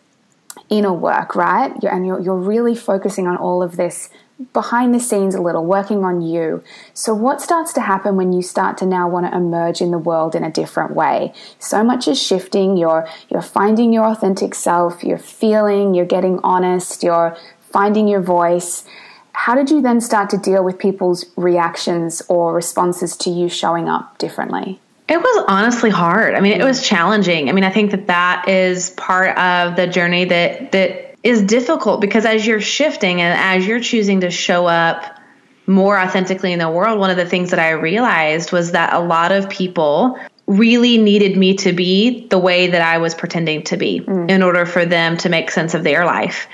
[0.69, 1.73] inner work, right?
[1.83, 4.11] You're, and you're, you're really focusing on all of this
[4.53, 6.62] behind the scenes a little, working on you.
[6.92, 9.99] So, what starts to happen when you start to now want to emerge in the
[9.99, 11.33] world in a different way?
[11.59, 12.77] So much is shifting.
[12.77, 15.03] You're you're finding your authentic self.
[15.03, 15.94] You're feeling.
[15.94, 17.03] You're getting honest.
[17.03, 17.37] You're
[17.72, 18.85] finding your voice.
[19.33, 23.88] How did you then start to deal with people's reactions or responses to you showing
[23.88, 24.81] up differently?
[25.09, 26.35] It was honestly hard.
[26.35, 26.66] I mean, it mm.
[26.66, 27.49] was challenging.
[27.49, 32.01] I mean, I think that that is part of the journey that that is difficult
[32.01, 35.19] because as you're shifting and as you're choosing to show up
[35.67, 39.01] more authentically in the world, one of the things that I realized was that a
[39.01, 43.77] lot of people really needed me to be the way that I was pretending to
[43.77, 44.31] be mm.
[44.31, 46.47] in order for them to make sense of their life.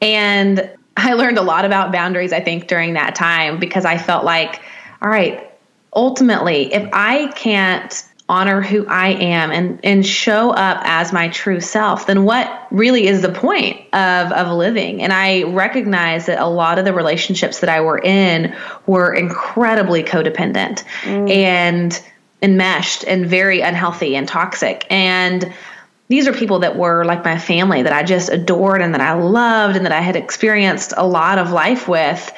[0.00, 4.24] And I learned a lot about boundaries, I think, during that time because I felt
[4.24, 4.62] like,
[5.02, 5.52] all right,
[5.92, 11.60] ultimately, if I can't honor who I am and and show up as my true
[11.60, 15.02] self, then what really is the point of of living?
[15.02, 18.56] And I recognize that a lot of the relationships that I were in
[18.86, 21.30] were incredibly codependent mm.
[21.30, 22.02] and
[22.40, 24.86] enmeshed and very unhealthy and toxic.
[24.90, 25.52] And
[26.08, 29.14] these are people that were like my family that I just adored and that I
[29.14, 32.32] loved and that I had experienced a lot of life with.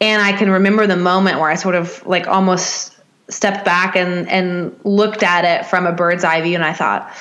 [0.00, 2.99] And I can remember the moment where I sort of like almost
[3.32, 7.12] stepped back and and looked at it from a bird's eye view and I thought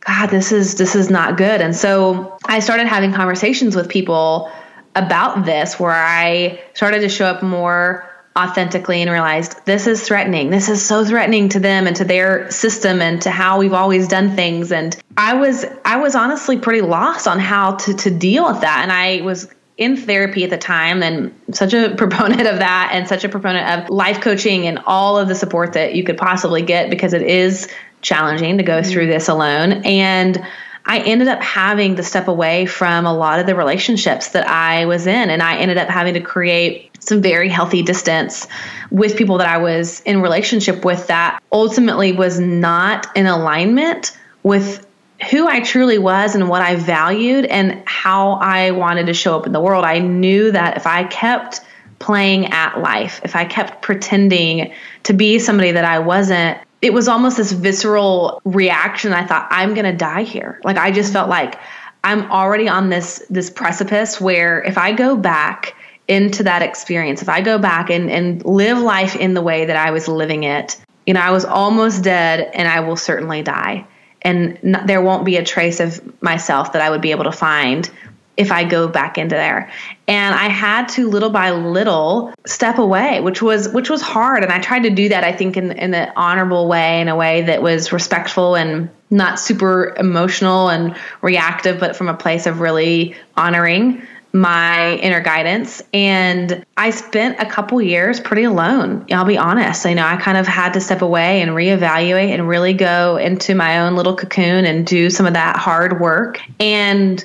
[0.00, 4.50] god this is this is not good and so I started having conversations with people
[4.94, 10.50] about this where I started to show up more authentically and realized this is threatening.
[10.50, 14.08] This is so threatening to them and to their system and to how we've always
[14.08, 14.72] done things.
[14.72, 18.80] And I was I was honestly pretty lost on how to to deal with that.
[18.82, 23.08] And I was in therapy at the time and such a proponent of that and
[23.08, 26.62] such a proponent of life coaching and all of the support that you could possibly
[26.62, 27.68] get because it is
[28.00, 28.90] challenging to go mm-hmm.
[28.90, 29.72] through this alone.
[29.84, 30.44] And
[30.84, 34.86] I ended up having to step away from a lot of the relationships that I
[34.86, 35.30] was in.
[35.30, 38.48] And I ended up having to create some very healthy distance
[38.90, 44.86] with people that I was in relationship with that ultimately was not in alignment with
[45.30, 49.46] who I truly was and what I valued and how I wanted to show up
[49.46, 49.84] in the world.
[49.84, 51.60] I knew that if I kept
[51.98, 54.72] playing at life, if I kept pretending
[55.04, 59.12] to be somebody that I wasn't, it was almost this visceral reaction.
[59.12, 60.60] I thought, I'm going to die here.
[60.64, 61.58] Like, I just felt like
[62.02, 65.76] I'm already on this, this precipice where if I go back
[66.08, 69.76] into that experience, if I go back and, and live life in the way that
[69.76, 73.86] I was living it, you know, I was almost dead and I will certainly die.
[74.22, 77.90] And there won't be a trace of myself that I would be able to find
[78.36, 79.70] if I go back into there.
[80.08, 84.42] And I had to little by little step away, which was which was hard.
[84.42, 87.16] And I tried to do that, I think, in in an honorable way, in a
[87.16, 92.60] way that was respectful and not super emotional and reactive, but from a place of
[92.60, 95.82] really honoring my inner guidance.
[95.92, 99.06] And I spent a couple years pretty alone.
[99.12, 99.84] I'll be honest.
[99.84, 103.54] You know, I kind of had to step away and reevaluate and really go into
[103.54, 106.40] my own little cocoon and do some of that hard work.
[106.58, 107.22] And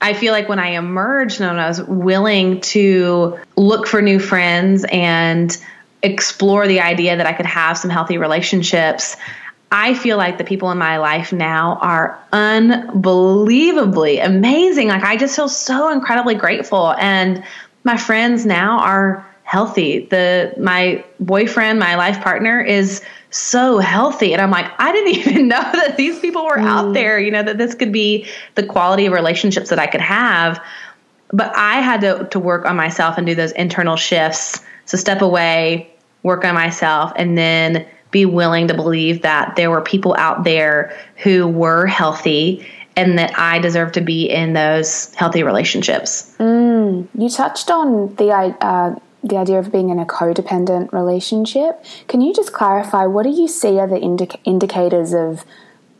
[0.00, 4.84] I feel like when I emerged and I was willing to look for new friends
[4.90, 5.56] and
[6.02, 9.16] explore the idea that I could have some healthy relationships,
[9.72, 14.88] I feel like the people in my life now are unbelievably amazing.
[14.88, 17.44] Like I just feel so incredibly grateful and
[17.84, 20.06] my friends now are healthy.
[20.06, 24.32] The my boyfriend, my life partner is so healthy.
[24.32, 26.66] And I'm like, I didn't even know that these people were mm.
[26.66, 30.00] out there, you know, that this could be the quality of relationships that I could
[30.00, 30.62] have.
[31.32, 34.64] But I had to, to work on myself and do those internal shifts.
[34.84, 35.88] So step away,
[36.24, 40.96] work on myself, and then be willing to believe that there were people out there
[41.16, 46.34] who were healthy and that I deserve to be in those healthy relationships.
[46.38, 47.08] Mm.
[47.16, 51.84] You touched on the uh, the idea of being in a codependent relationship.
[52.08, 55.44] Can you just clarify what do you see are the indic- indicators of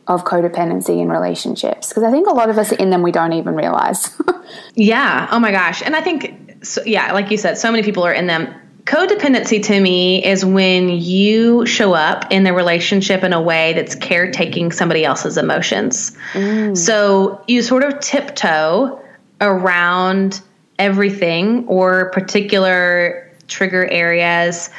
[0.07, 1.89] of codependency in relationships?
[1.89, 4.09] Because I think a lot of us are in them we don't even realize.
[4.75, 5.27] yeah.
[5.31, 5.81] Oh my gosh.
[5.81, 8.53] And I think so, yeah, like you said, so many people are in them.
[8.85, 13.95] Codependency to me is when you show up in the relationship in a way that's
[13.95, 16.11] caretaking somebody else's emotions.
[16.33, 16.75] Mm.
[16.75, 18.99] So you sort of tiptoe
[19.39, 20.41] around
[20.79, 24.69] everything or particular trigger areas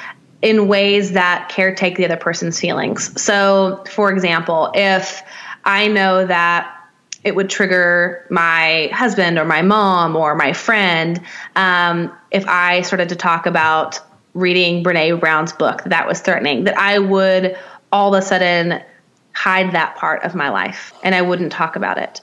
[0.40, 3.20] in ways that caretake the other person's feelings.
[3.20, 5.22] So, for example, if
[5.64, 6.81] I know that
[7.24, 11.20] it would trigger my husband or my mom or my friend
[11.56, 14.00] um, if I started to talk about
[14.34, 17.56] reading Brene Brown's book that was threatening, that I would
[17.92, 18.82] all of a sudden
[19.34, 22.20] hide that part of my life and I wouldn't talk about it.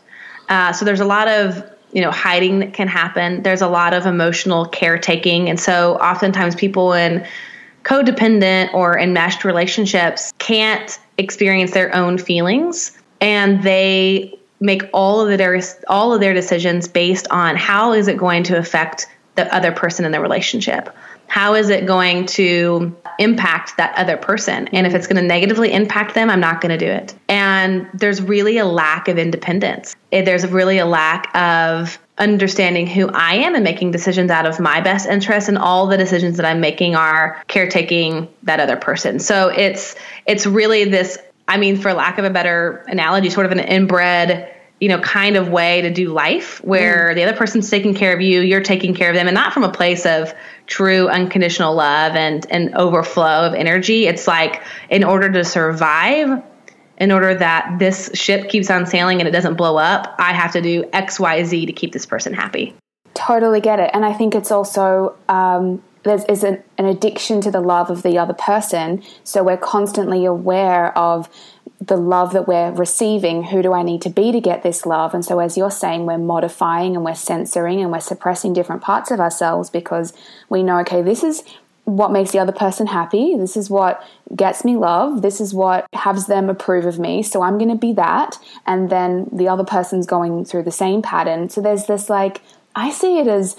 [0.48, 3.96] Uh, so there's a lot of you know hiding that can happen there's a lot
[3.96, 7.26] of emotional caretaking and so oftentimes people in
[7.84, 15.62] codependent or enmeshed relationships can't experience their own feelings and they make all of their
[15.88, 20.06] all of their decisions based on how is it going to affect the other person
[20.06, 20.90] in the relationship
[21.30, 24.68] how is it going to impact that other person?
[24.70, 27.14] And if it's going to negatively impact them, I'm not going to do it.
[27.30, 29.96] And there's really a lack of independence.
[30.12, 34.82] There's really a lack of understanding who I am and making decisions out of my
[34.82, 39.20] best interest and all the decisions that I'm making are caretaking that other person.
[39.20, 39.96] So it's
[40.26, 41.20] it's really this
[41.50, 45.36] I mean for lack of a better analogy sort of an inbred you know, kind
[45.36, 47.16] of way to do life where mm.
[47.16, 49.64] the other person's taking care of you, you're taking care of them, and not from
[49.64, 50.34] a place of
[50.68, 54.08] true unconditional love and an overflow of energy.
[54.08, 56.42] It's like in order to survive,
[56.98, 60.54] in order that this ship keeps on sailing and it doesn't blow up, I have
[60.54, 62.74] to do X, Y, Z to keep this person happy.
[63.14, 63.92] Totally get it.
[63.94, 68.04] And I think it's also um, there's is an, an addiction to the love of
[68.04, 69.04] the other person.
[69.24, 71.30] So we're constantly aware of
[71.82, 73.44] the love that we're receiving.
[73.46, 75.14] Who do I need to be to get this love?
[75.14, 79.12] And so, as you're saying, we're modifying and we're censoring and we're suppressing different parts
[79.12, 80.14] of ourselves because
[80.50, 81.44] we know, okay, this is
[81.86, 83.36] what makes the other person happy.
[83.36, 84.04] This is what
[84.36, 85.22] gets me love.
[85.22, 87.24] This is what has them approve of me.
[87.24, 88.38] So I'm going to be that.
[88.68, 91.50] And then the other person's going through the same pattern.
[91.50, 92.42] So there's this like,
[92.76, 93.58] I see it as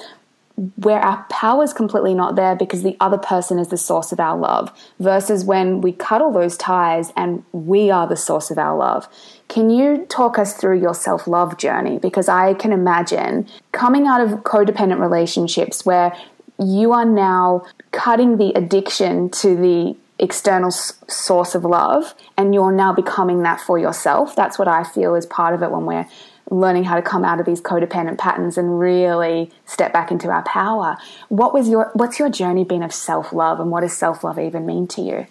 [0.76, 4.20] where our power is completely not there because the other person is the source of
[4.20, 8.58] our love, versus when we cut all those ties and we are the source of
[8.58, 9.08] our love.
[9.48, 11.98] Can you talk us through your self love journey?
[11.98, 16.14] Because I can imagine coming out of codependent relationships where
[16.62, 22.92] you are now cutting the addiction to the external source of love and you're now
[22.92, 24.36] becoming that for yourself.
[24.36, 26.06] That's what I feel is part of it when we're
[26.50, 30.42] learning how to come out of these codependent patterns and really step back into our
[30.42, 30.96] power.
[31.28, 34.86] What was your what's your journey been of self-love and what does self-love even mean
[34.88, 35.26] to you?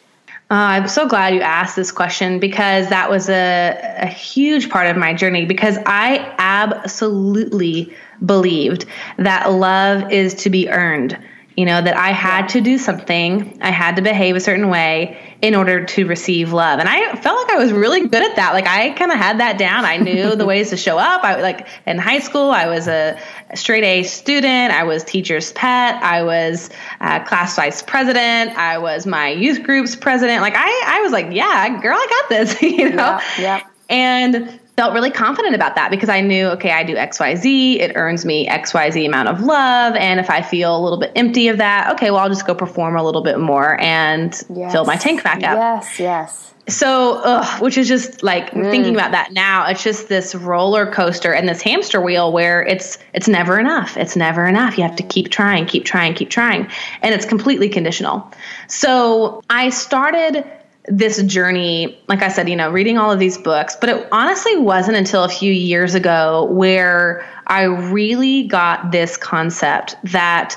[0.51, 4.87] Uh, I'm so glad you asked this question because that was a, a huge part
[4.87, 7.95] of my journey because I absolutely
[8.25, 8.85] believed
[9.17, 11.19] that love is to be earned
[11.59, 15.19] you know, that I had to do something, I had to behave a certain way
[15.41, 16.79] in order to receive love.
[16.79, 18.53] And I felt like I was really good at that.
[18.53, 19.83] Like I kind of had that down.
[19.83, 21.21] I knew the ways to show up.
[21.21, 23.19] I like in high school, I was a
[23.55, 24.71] straight A student.
[24.71, 26.01] I was teacher's pet.
[26.01, 26.69] I was
[27.01, 28.57] uh, class vice president.
[28.57, 30.41] I was my youth group's president.
[30.41, 33.19] Like I, I was like, yeah, girl, I got this, you know?
[33.37, 33.67] Yeah, yeah.
[33.89, 38.23] And felt really confident about that because I knew, okay, I do XYZ, it earns
[38.23, 39.93] me XYZ amount of love.
[39.95, 42.55] And if I feel a little bit empty of that, okay, well, I'll just go
[42.55, 44.71] perform a little bit more and yes.
[44.71, 45.57] fill my tank back up.
[45.57, 46.53] Yes, yes.
[46.69, 48.71] So, ugh, which is just like mm.
[48.71, 52.99] thinking about that now, it's just this roller coaster and this hamster wheel where it's
[53.13, 53.97] it's never enough.
[53.97, 54.77] It's never enough.
[54.77, 56.69] You have to keep trying, keep trying, keep trying.
[57.01, 58.31] And it's completely conditional.
[58.67, 60.45] So I started
[60.87, 64.57] this journey, like I said, you know, reading all of these books, but it honestly
[64.57, 70.55] wasn't until a few years ago where I really got this concept that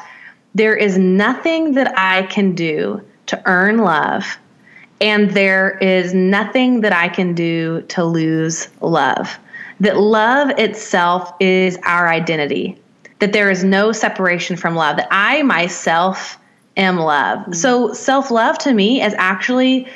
[0.54, 4.38] there is nothing that I can do to earn love,
[5.00, 9.38] and there is nothing that I can do to lose love.
[9.80, 12.80] That love itself is our identity,
[13.18, 16.38] that there is no separation from love, that I myself
[16.76, 17.38] am love.
[17.40, 17.52] Mm-hmm.
[17.54, 19.88] So, self love to me is actually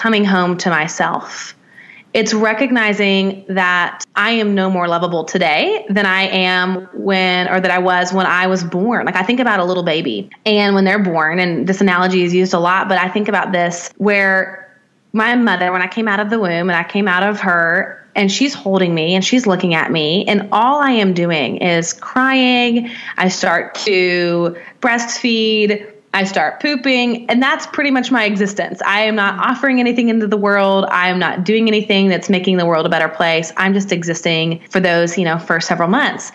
[0.00, 1.54] coming home to myself.
[2.14, 7.70] It's recognizing that I am no more lovable today than I am when, or that
[7.70, 9.04] I was when I was born.
[9.04, 12.32] Like I think about a little baby and when they're born, and this analogy is
[12.32, 14.74] used a lot, but I think about this where
[15.12, 17.98] my mother, when I came out of the womb and I came out of her,
[18.16, 21.92] and she's holding me and she's looking at me, and all I am doing is
[21.92, 22.90] crying.
[23.18, 28.82] I start to breastfeed I start pooping, and that's pretty much my existence.
[28.84, 30.86] I am not offering anything into the world.
[30.86, 33.52] I am not doing anything that's making the world a better place.
[33.56, 36.32] I'm just existing for those, you know, for several months.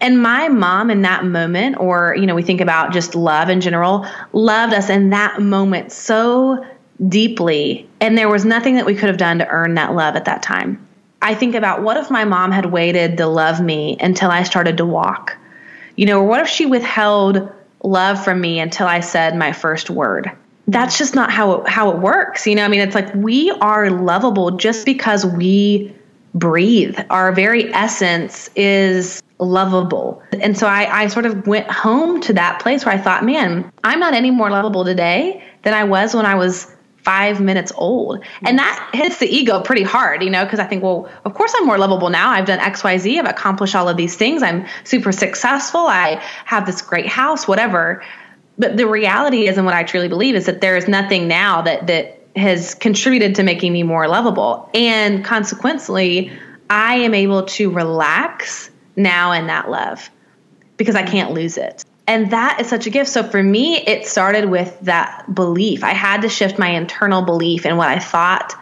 [0.00, 3.60] And my mom in that moment, or, you know, we think about just love in
[3.60, 6.64] general, loved us in that moment so
[7.08, 7.88] deeply.
[8.00, 10.42] And there was nothing that we could have done to earn that love at that
[10.42, 10.86] time.
[11.22, 14.76] I think about what if my mom had waited to love me until I started
[14.76, 15.36] to walk?
[15.96, 17.50] You know, or what if she withheld
[17.86, 20.30] love from me until I said my first word.
[20.68, 22.46] That's just not how it, how it works.
[22.46, 25.94] You know, I mean, it's like we are lovable just because we
[26.34, 26.98] breathe.
[27.08, 30.22] Our very essence is lovable.
[30.40, 33.70] And so I, I sort of went home to that place where I thought, man,
[33.84, 36.74] I'm not any more lovable today than I was when I was
[37.06, 38.24] five minutes old.
[38.44, 41.54] And that hits the ego pretty hard, you know, because I think, well, of course
[41.56, 42.30] I'm more lovable now.
[42.30, 44.42] I've done XYZ, I've accomplished all of these things.
[44.42, 45.82] I'm super successful.
[45.82, 48.02] I have this great house, whatever.
[48.58, 51.62] But the reality is, and what I truly believe is that there is nothing now
[51.62, 54.68] that that has contributed to making me more lovable.
[54.74, 56.32] And consequently,
[56.68, 60.10] I am able to relax now in that love
[60.76, 61.84] because I can't lose it.
[62.06, 63.10] And that is such a gift.
[63.10, 65.82] So for me, it started with that belief.
[65.82, 68.54] I had to shift my internal belief in what I thought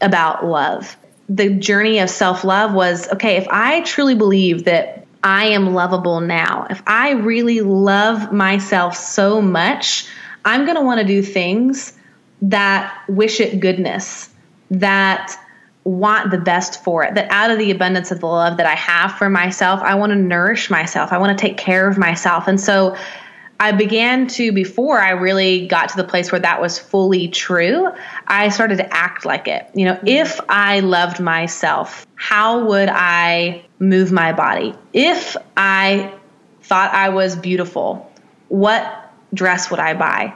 [0.00, 0.96] about love.
[1.28, 6.20] The journey of self love was okay, if I truly believe that I am lovable
[6.20, 10.08] now, if I really love myself so much,
[10.44, 11.92] I'm going to want to do things
[12.42, 14.30] that wish it goodness,
[14.70, 15.36] that
[15.84, 17.14] want the best for it.
[17.14, 20.10] That out of the abundance of the love that I have for myself, I want
[20.10, 21.12] to nourish myself.
[21.12, 22.48] I want to take care of myself.
[22.48, 22.96] And so
[23.58, 27.88] I began to, before I really got to the place where that was fully true,
[28.26, 29.68] I started to act like it.
[29.74, 30.06] You know, mm-hmm.
[30.08, 34.74] if I loved myself, how would I move my body?
[34.92, 36.14] If I
[36.62, 38.10] thought I was beautiful,
[38.48, 40.34] what dress would I buy?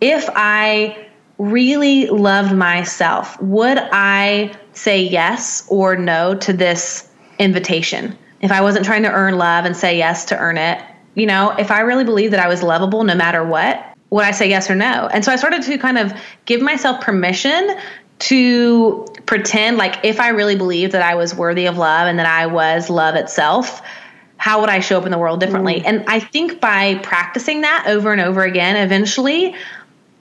[0.00, 7.08] If I really loved myself, would I say yes or no to this
[7.38, 8.16] invitation.
[8.40, 10.80] If I wasn't trying to earn love and say yes to earn it,
[11.14, 14.30] you know, if I really believed that I was lovable no matter what, would I
[14.30, 15.08] say yes or no?
[15.12, 16.12] And so I started to kind of
[16.44, 17.76] give myself permission
[18.18, 22.26] to pretend like if I really believed that I was worthy of love and that
[22.26, 23.82] I was love itself,
[24.36, 25.80] how would I show up in the world differently?
[25.80, 25.86] Mm.
[25.86, 29.54] And I think by practicing that over and over again, eventually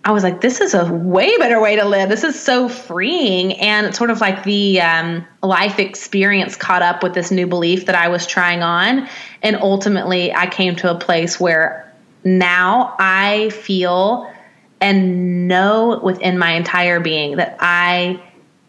[0.05, 2.09] I was like, this is a way better way to live.
[2.09, 3.53] This is so freeing.
[3.53, 7.87] And it's sort of like the um, life experience caught up with this new belief
[7.87, 9.09] that I was trying on.
[9.41, 11.91] And ultimately, I came to a place where
[12.23, 14.31] now I feel
[14.79, 18.21] and know within my entire being that I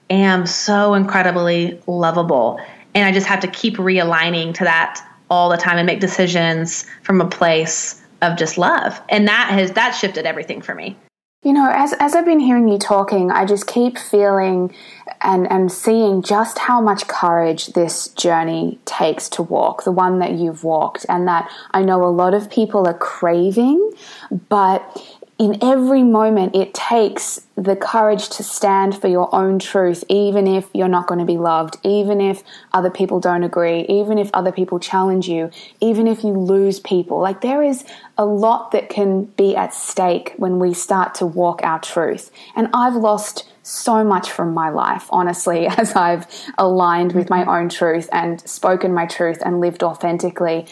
[0.08, 2.60] am so incredibly lovable
[2.94, 6.86] and I just have to keep realigning to that all the time and make decisions
[7.02, 8.98] from a place of just love.
[9.10, 10.96] And that has that shifted everything for me.
[11.46, 14.74] You know, as, as I've been hearing you talking, I just keep feeling
[15.20, 20.32] and, and seeing just how much courage this journey takes to walk, the one that
[20.32, 23.92] you've walked, and that I know a lot of people are craving,
[24.48, 24.82] but
[25.38, 30.68] in every moment, it takes the courage to stand for your own truth, even if
[30.72, 34.50] you're not going to be loved, even if other people don't agree, even if other
[34.50, 37.20] people challenge you, even if you lose people.
[37.20, 37.84] Like, there is
[38.16, 42.30] a lot that can be at stake when we start to walk our truth.
[42.54, 46.26] And I've lost so much from my life, honestly, as I've
[46.56, 50.66] aligned with my own truth and spoken my truth and lived authentically.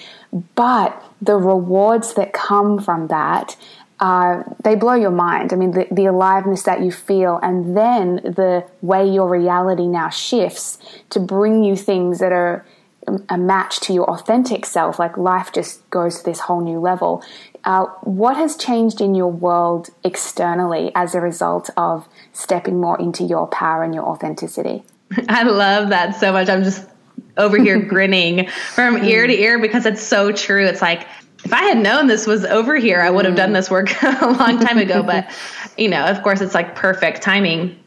[0.54, 3.56] But the rewards that come from that
[4.04, 5.50] uh, they blow your mind.
[5.50, 10.10] I mean, the, the aliveness that you feel, and then the way your reality now
[10.10, 10.76] shifts
[11.08, 12.66] to bring you things that are
[13.30, 14.98] a match to your authentic self.
[14.98, 17.24] Like life just goes to this whole new level.
[17.64, 23.24] Uh, what has changed in your world externally as a result of stepping more into
[23.24, 24.82] your power and your authenticity?
[25.30, 26.50] I love that so much.
[26.50, 26.86] I'm just
[27.38, 30.66] over here grinning from ear to ear because it's so true.
[30.66, 31.06] It's like
[31.44, 33.54] if I had known this was over here, I would have done mm.
[33.54, 35.02] this work a long time ago.
[35.02, 35.30] But,
[35.76, 37.78] you know, of course, it's like perfect timing.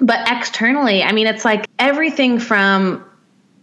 [0.00, 3.04] But externally, I mean, it's like everything from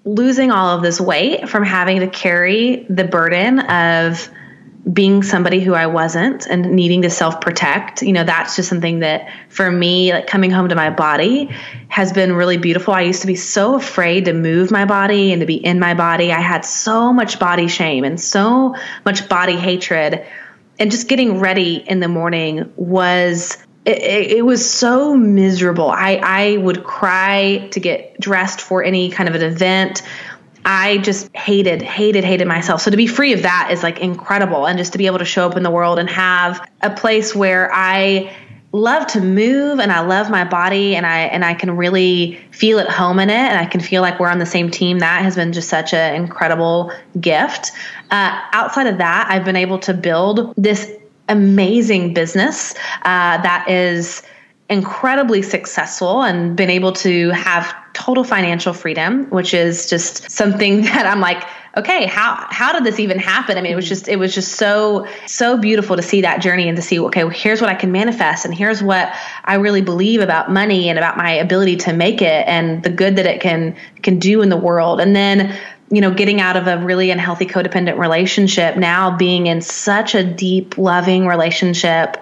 [0.05, 4.29] losing all of this weight, from having to carry the burden of
[4.91, 8.99] being somebody who I wasn't and needing to self protect, you know, that's just something
[8.99, 11.55] that for me, like coming home to my body
[11.87, 12.93] has been really beautiful.
[12.93, 15.93] I used to be so afraid to move my body and to be in my
[15.93, 16.31] body.
[16.31, 18.75] I had so much body shame and so
[19.05, 20.25] much body hatred.
[20.79, 25.89] And just getting ready in the morning was it, it, was so miserable.
[25.89, 30.03] I, I would cry to get dressed for any kind of an event
[30.65, 32.81] I just hated, hated, hated myself.
[32.81, 34.65] So to be free of that is like incredible.
[34.67, 37.35] And just to be able to show up in the world and have a place
[37.35, 38.35] where I
[38.73, 42.79] love to move and I love my body and I and I can really feel
[42.79, 44.99] at home in it and I can feel like we're on the same team.
[44.99, 47.71] That has been just such an incredible gift.
[48.11, 50.89] Uh, outside of that, I've been able to build this
[51.27, 54.23] amazing business uh, that is
[54.71, 61.05] incredibly successful and been able to have total financial freedom, which is just something that
[61.05, 61.43] I'm like,
[61.77, 63.57] okay, how how did this even happen?
[63.57, 63.89] I mean, it was mm-hmm.
[63.89, 67.25] just it was just so so beautiful to see that journey and to see, okay,
[67.25, 69.13] well, here's what I can manifest and here's what
[69.43, 73.17] I really believe about money and about my ability to make it and the good
[73.17, 75.01] that it can can do in the world.
[75.01, 75.55] And then
[75.93, 80.23] you know, getting out of a really unhealthy codependent relationship, now being in such a
[80.23, 82.15] deep, loving relationship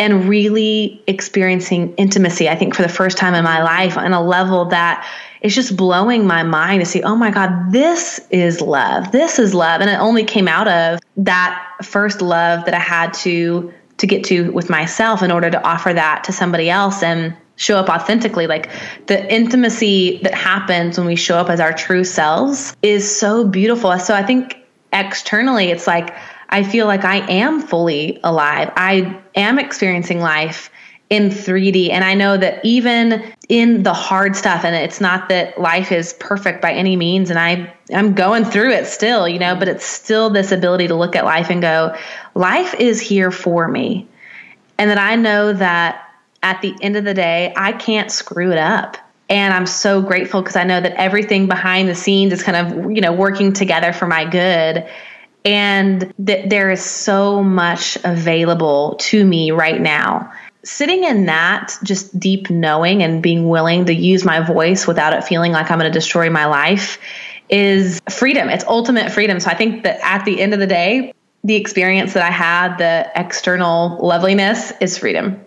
[0.00, 4.22] and really experiencing intimacy, I think, for the first time in my life on a
[4.22, 5.06] level that
[5.42, 9.12] is just blowing my mind to see, oh my God, this is love.
[9.12, 9.82] This is love.
[9.82, 14.24] And it only came out of that first love that I had to to get
[14.24, 18.46] to with myself in order to offer that to somebody else and show up authentically.
[18.46, 18.70] Like
[19.06, 23.98] the intimacy that happens when we show up as our true selves is so beautiful.
[23.98, 24.56] So I think
[24.94, 26.14] externally it's like
[26.50, 28.72] I feel like I am fully alive.
[28.76, 30.70] I am experiencing life
[31.10, 31.90] in 3D.
[31.90, 36.12] And I know that even in the hard stuff, and it's not that life is
[36.14, 39.84] perfect by any means, and I, I'm going through it still, you know, but it's
[39.84, 41.96] still this ability to look at life and go,
[42.34, 44.06] life is here for me.
[44.78, 46.08] And that I know that
[46.42, 48.96] at the end of the day, I can't screw it up.
[49.28, 52.90] And I'm so grateful because I know that everything behind the scenes is kind of,
[52.90, 54.88] you know, working together for my good
[55.44, 60.32] and that there is so much available to me right now.
[60.62, 65.24] Sitting in that just deep knowing and being willing to use my voice without it
[65.24, 66.98] feeling like I'm going to destroy my life
[67.48, 68.48] is freedom.
[68.48, 69.40] It's ultimate freedom.
[69.40, 72.76] So I think that at the end of the day, the experience that I had,
[72.76, 75.40] the external loveliness is freedom.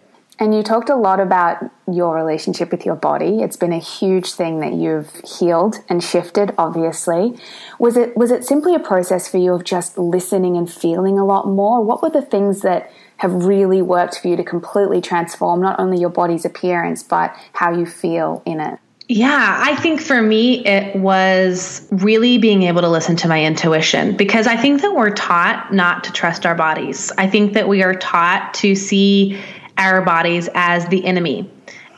[0.44, 3.39] And you talked a lot about your relationship with your body.
[3.39, 7.38] It's been a huge thing that you've healed and shifted, obviously.
[7.80, 11.24] Was it was it simply a process for you of just listening and feeling a
[11.24, 11.82] lot more?
[11.82, 15.98] What were the things that have really worked for you to completely transform not only
[15.98, 18.80] your body's appearance but how you feel in it?
[19.08, 24.18] Yeah, I think for me, it was really being able to listen to my intuition
[24.18, 27.14] because I think that we're taught not to trust our bodies.
[27.18, 29.41] I think that we are taught to see
[29.78, 31.49] our bodies as the enemy,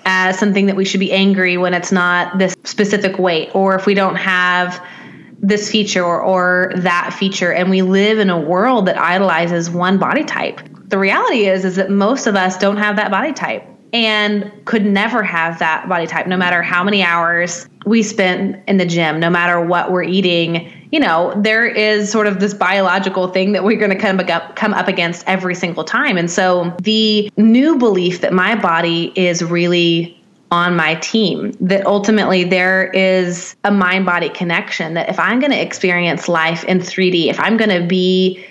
[0.05, 3.85] as something that we should be angry when it's not this specific weight, or if
[3.85, 4.81] we don't have
[5.41, 7.51] this feature or, or that feature.
[7.51, 10.61] And we live in a world that idolizes one body type.
[10.87, 13.63] The reality is, is that most of us don't have that body type.
[13.93, 18.75] and could never have that body type no matter how many hours we spent in
[18.75, 20.84] the gym, no matter what we're eating.
[20.95, 24.55] You know, there is sort of this biological thing that we're going to come up,
[24.55, 26.15] come up against every single time.
[26.15, 30.17] And so the new belief that my body is really
[30.51, 35.51] on my team, that ultimately there is a mind body connection, that if I'm going
[35.51, 38.45] to experience life in 3D, if I'm going to be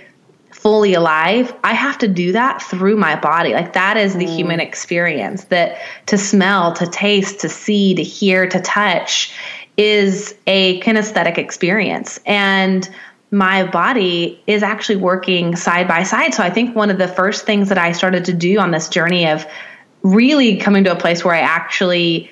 [0.50, 3.54] fully alive, I have to do that through my body.
[3.54, 4.36] Like that is the mm.
[4.36, 5.78] human experience that
[6.08, 9.32] to smell, to taste, to see, to hear, to touch
[9.76, 12.20] is a kinesthetic experience.
[12.26, 12.88] And
[13.30, 16.34] my body is actually working side by side.
[16.34, 18.88] So I think one of the first things that I started to do on this
[18.88, 19.46] journey of
[20.02, 22.30] really coming to a place where I actually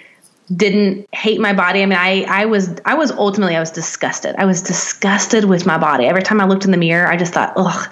[0.55, 1.83] didn't hate my body.
[1.83, 4.37] I mean, I I was I was ultimately I was disgusted.
[4.37, 6.07] I was disgusted with my body.
[6.07, 7.89] Every time I looked in the mirror, I just thought, "Ugh,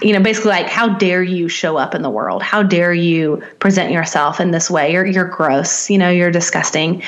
[0.00, 2.42] you know, basically like, how dare you show up in the world?
[2.42, 4.92] How dare you present yourself in this way?
[4.92, 5.90] You're you're gross.
[5.90, 7.02] You know, you're disgusting.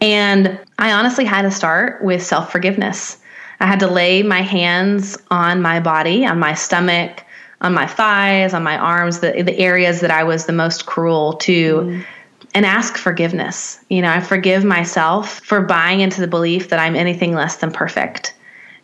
[0.00, 3.18] And I honestly had to start with self forgiveness.
[3.58, 7.24] I had to lay my hands on my body, on my stomach,
[7.60, 11.34] on my thighs, on my arms, the the areas that I was the most cruel
[11.34, 11.74] to.
[11.74, 12.04] Mm.
[12.52, 13.78] And ask forgiveness.
[13.90, 17.70] You know, I forgive myself for buying into the belief that I'm anything less than
[17.70, 18.34] perfect.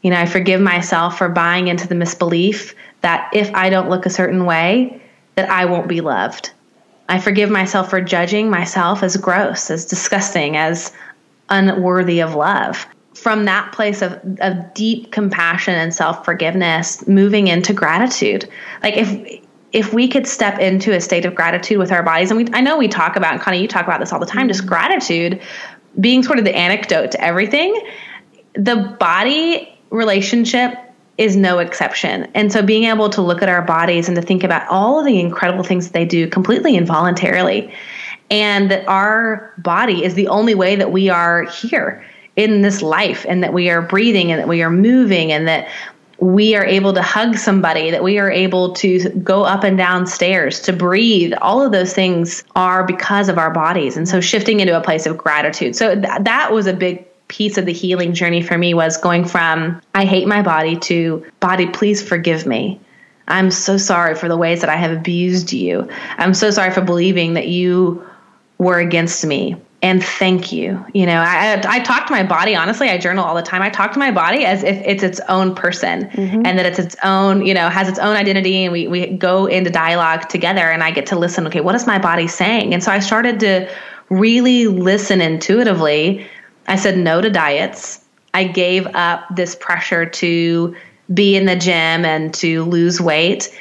[0.03, 4.07] You know, I forgive myself for buying into the misbelief that if I don't look
[4.07, 5.01] a certain way,
[5.37, 6.51] that I won't be loved.
[7.09, 10.93] I forgive myself for judging myself as gross, as disgusting, as
[11.49, 12.87] unworthy of love.
[13.15, 18.49] From that place of, of deep compassion and self forgiveness, moving into gratitude.
[18.83, 19.41] Like if
[19.73, 22.61] if we could step into a state of gratitude with our bodies, and we I
[22.61, 24.69] know we talk about, and Connie, you talk about this all the time, just mm-hmm.
[24.69, 25.41] gratitude
[25.99, 27.75] being sort of the anecdote to everything.
[28.55, 30.75] The body relationship
[31.19, 32.29] is no exception.
[32.35, 35.07] And so being able to look at our bodies and to think about all of
[35.07, 37.73] the incredible things that they do completely involuntarily
[38.31, 42.05] and that our body is the only way that we are here
[42.35, 45.69] in this life and that we are breathing and that we are moving and that
[46.19, 50.07] we are able to hug somebody, that we are able to go up and down
[50.07, 51.33] stairs, to breathe.
[51.43, 53.97] All of those things are because of our bodies.
[53.97, 55.77] And so shifting into a place of gratitude.
[55.77, 57.07] So th- that was a big
[57.37, 61.26] piece of the healing journey for me was going from I hate my body to
[61.39, 62.80] body, please forgive me.
[63.28, 65.87] I'm so sorry for the ways that I have abused you.
[66.16, 68.03] I'm so sorry for believing that you
[68.57, 69.57] were against me.
[69.82, 70.82] And thank you.
[70.95, 73.61] You know, I, I talk to my body, honestly, I journal all the time.
[73.61, 76.47] I talk to my body as if it's its own person mm-hmm.
[76.47, 78.64] and that it's its own, you know, has its own identity.
[78.64, 81.47] And we, we go into dialogue together and I get to listen.
[81.49, 82.72] Okay, what is my body saying?
[82.72, 83.70] And so I started to
[84.09, 86.26] really listen intuitively
[86.67, 88.05] I said no to diets.
[88.35, 90.77] I gave up this pressure to
[91.12, 93.57] be in the gym and to lose weight.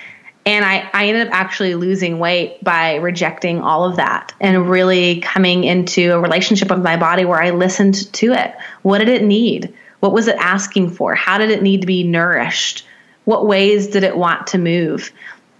[0.46, 5.22] And I, I ended up actually losing weight by rejecting all of that and really
[5.22, 8.54] coming into a relationship with my body where I listened to it.
[8.84, 9.74] What did it need?
[10.02, 11.16] What was it asking for?
[11.16, 12.86] How did it need to be nourished?
[13.24, 15.12] What ways did it want to move?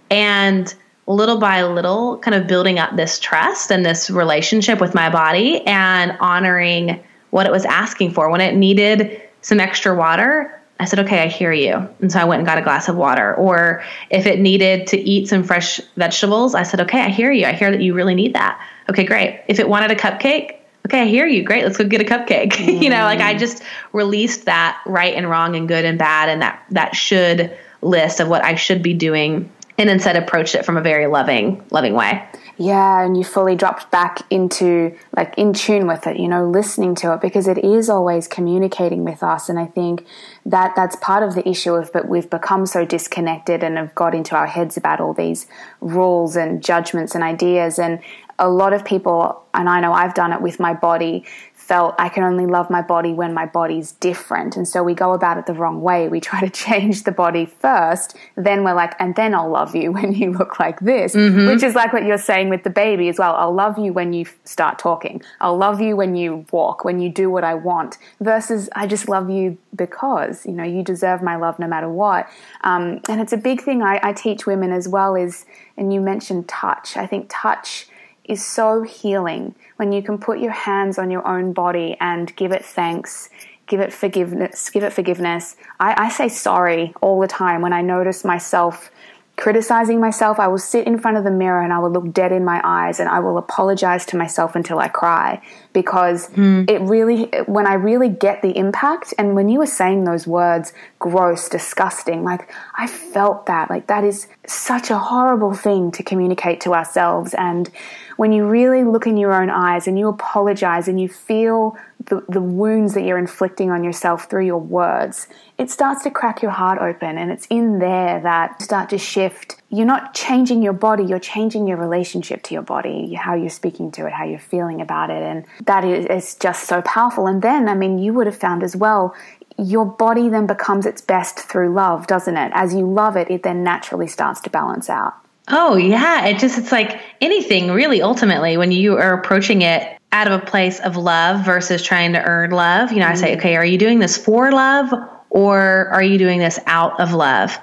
[0.08, 0.72] And
[1.08, 5.66] little by little, kind of building up this trust and this relationship with my body
[5.66, 8.30] and honoring what it was asking for.
[8.30, 11.88] When it needed some extra water, I said, okay, I hear you.
[12.00, 13.34] And so I went and got a glass of water.
[13.34, 17.46] Or if it needed to eat some fresh vegetables, I said, okay, I hear you.
[17.46, 18.60] I hear that you really need that.
[18.90, 19.42] Okay, great.
[19.48, 20.56] If it wanted a cupcake,
[20.86, 21.42] okay, I hear you.
[21.42, 21.64] Great.
[21.64, 22.52] Let's go get a cupcake.
[22.52, 22.82] Mm.
[22.82, 23.62] you know, like I just
[23.92, 28.28] released that right and wrong and good and bad and that, that should list of
[28.28, 32.26] what I should be doing and instead approached it from a very loving, loving way.
[32.58, 36.94] Yeah, and you fully dropped back into like in tune with it, you know, listening
[36.96, 39.50] to it because it is always communicating with us.
[39.50, 40.06] And I think
[40.46, 44.14] that that's part of the issue of but we've become so disconnected and have got
[44.14, 45.46] into our heads about all these
[45.80, 47.78] rules and judgments and ideas.
[47.78, 48.00] And
[48.38, 51.26] a lot of people, and I know I've done it with my body,
[51.66, 54.56] felt I can only love my body when my body's different.
[54.56, 56.06] And so we go about it the wrong way.
[56.08, 59.90] We try to change the body first, then we're like, and then I'll love you
[59.96, 61.46] when you look like this, mm-hmm.
[61.48, 63.34] which is like what you're saying with the baby as well.
[63.34, 65.22] I'll love you when you start talking.
[65.40, 69.08] I'll love you when you walk, when you do what I want, versus I just
[69.08, 72.28] love you because, you know, you deserve my love no matter what.
[72.62, 75.44] Um, and it's a big thing I, I teach women as well is,
[75.76, 76.96] and you mentioned touch.
[76.96, 77.88] I think touch
[78.28, 82.52] is so healing when you can put your hands on your own body and give
[82.52, 83.28] it thanks,
[83.66, 85.56] give it forgiveness, give it forgiveness.
[85.80, 88.90] I, I say sorry all the time when I notice myself
[89.36, 92.32] criticizing myself, I will sit in front of the mirror and I will look dead
[92.32, 95.42] in my eyes and I will apologize to myself until I cry
[95.74, 96.68] because mm.
[96.70, 100.72] it really, when I really get the impact, and when you were saying those words,
[100.98, 103.68] gross, disgusting, like I felt that.
[103.68, 107.34] Like that is such a horrible thing to communicate to ourselves.
[107.34, 107.70] And
[108.16, 112.24] when you really look in your own eyes and you apologize and you feel the,
[112.28, 116.50] the wounds that you're inflicting on yourself through your words, it starts to crack your
[116.50, 117.18] heart open.
[117.18, 119.60] And it's in there that start to shift.
[119.70, 123.90] You're not changing your body, you're changing your relationship to your body, how you're speaking
[123.92, 125.22] to it, how you're feeling about it.
[125.22, 127.26] And that is, is just so powerful.
[127.26, 129.14] And then, I mean, you would have found as well,
[129.58, 132.52] your body then becomes its best through love, doesn't it?
[132.54, 135.14] As you love it, it then naturally starts to balance out.
[135.48, 136.26] Oh, yeah.
[136.26, 140.46] It just, it's like anything really, ultimately, when you are approaching it out of a
[140.46, 142.90] place of love versus trying to earn love.
[142.90, 143.12] You know, mm-hmm.
[143.12, 143.38] I say, mm.
[143.38, 144.92] okay, are you doing this for love
[145.30, 147.58] or are you doing this out of love?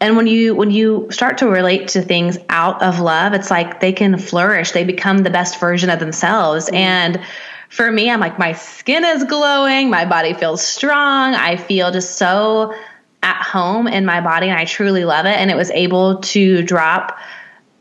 [0.00, 3.78] And when you when you start to relate to things out of love, it's like
[3.78, 4.72] they can flourish.
[4.72, 6.66] They become the best version of themselves.
[6.66, 6.74] Mm-hmm.
[6.74, 7.20] And
[7.68, 11.34] for me, I'm like my skin is glowing, my body feels strong.
[11.34, 12.74] I feel just so
[13.22, 15.36] at home in my body and I truly love it.
[15.36, 17.18] And it was able to drop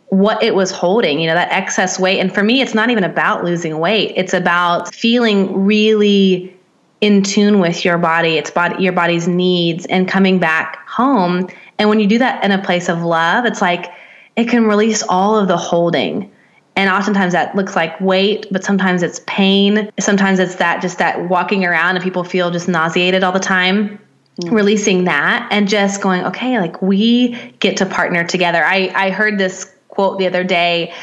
[0.09, 2.19] what it was holding, you know, that excess weight.
[2.19, 6.55] And for me, it's not even about losing weight, it's about feeling really
[6.99, 11.47] in tune with your body, it's body, your body's needs, and coming back home.
[11.79, 13.91] And when you do that in a place of love, it's like
[14.35, 16.29] it can release all of the holding.
[16.75, 19.89] And oftentimes that looks like weight, but sometimes it's pain.
[19.99, 23.97] Sometimes it's that just that walking around and people feel just nauseated all the time
[24.41, 24.51] mm.
[24.51, 28.63] releasing that and just going, okay, like we get to partner together.
[28.63, 30.93] I, I heard this quote the other day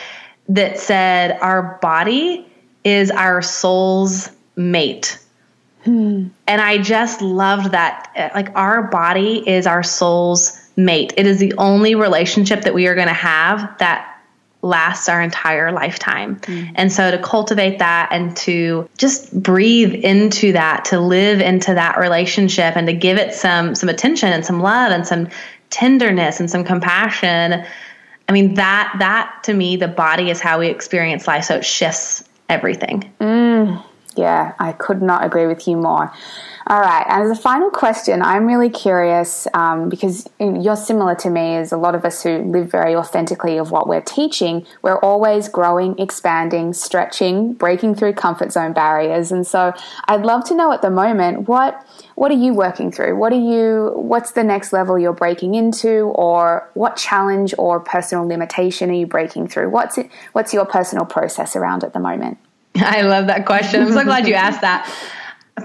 [0.48, 2.46] that said, Our body
[2.84, 5.18] is our soul's mate.
[5.84, 6.28] Hmm.
[6.46, 8.32] And I just loved that.
[8.34, 11.12] Like, our body is our soul's mate.
[11.16, 14.17] It is the only relationship that we are going to have that
[14.62, 16.36] lasts our entire lifetime.
[16.40, 16.72] Mm.
[16.74, 21.98] And so to cultivate that and to just breathe into that, to live into that
[21.98, 25.28] relationship and to give it some some attention and some love and some
[25.70, 27.64] tenderness and some compassion.
[28.28, 31.64] I mean that that to me the body is how we experience life so it
[31.64, 33.12] shifts everything.
[33.20, 33.84] Mm.
[34.18, 36.12] Yeah, I could not agree with you more.
[36.66, 37.04] All right.
[37.06, 41.76] As a final question, I'm really curious um, because you're similar to me as a
[41.76, 44.66] lot of us who live very authentically of what we're teaching.
[44.82, 49.30] We're always growing, expanding, stretching, breaking through comfort zone barriers.
[49.30, 49.72] And so
[50.08, 53.16] I'd love to know at the moment what what are you working through?
[53.16, 58.26] What are you what's the next level you're breaking into or what challenge or personal
[58.26, 59.70] limitation are you breaking through?
[59.70, 62.38] What's it what's your personal process around at the moment?
[62.82, 63.82] I love that question.
[63.82, 64.92] I'm so glad you asked that.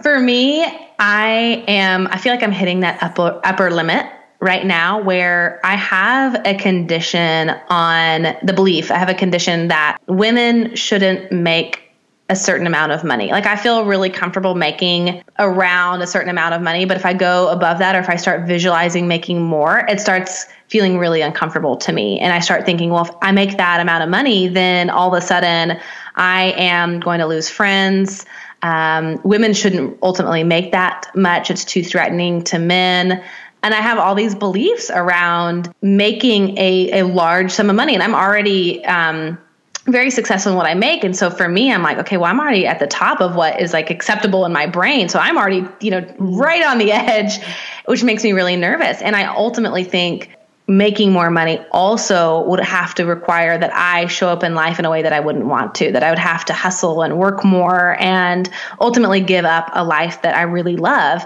[0.02, 0.64] For me,
[1.00, 4.06] I am, I feel like I'm hitting that upper, upper limit
[4.40, 9.98] right now where I have a condition on the belief, I have a condition that
[10.08, 11.84] women shouldn't make
[12.30, 13.30] a certain amount of money.
[13.32, 17.14] Like I feel really comfortable making around a certain amount of money, but if I
[17.14, 21.76] go above that or if I start visualizing making more, it starts feeling really uncomfortable
[21.78, 22.20] to me.
[22.20, 25.22] And I start thinking, well, if I make that amount of money, then all of
[25.22, 25.80] a sudden
[26.16, 28.26] I am going to lose friends.
[28.62, 31.52] Um, women shouldn't ultimately make that much.
[31.52, 33.24] It's too threatening to men.
[33.62, 37.94] And I have all these beliefs around making a, a large sum of money.
[37.94, 39.38] And I'm already um,
[39.86, 41.04] very successful in what I make.
[41.04, 43.62] And so for me, I'm like, okay, well, I'm already at the top of what
[43.62, 45.10] is like acceptable in my brain.
[45.10, 47.40] So I'm already, you know, right on the edge,
[47.86, 49.02] which makes me really nervous.
[49.02, 50.30] And I ultimately think
[50.68, 54.86] making more money also would have to require that I show up in life in
[54.86, 57.44] a way that I wouldn't want to, that I would have to hustle and work
[57.44, 58.50] more and
[58.80, 61.24] ultimately give up a life that I really love.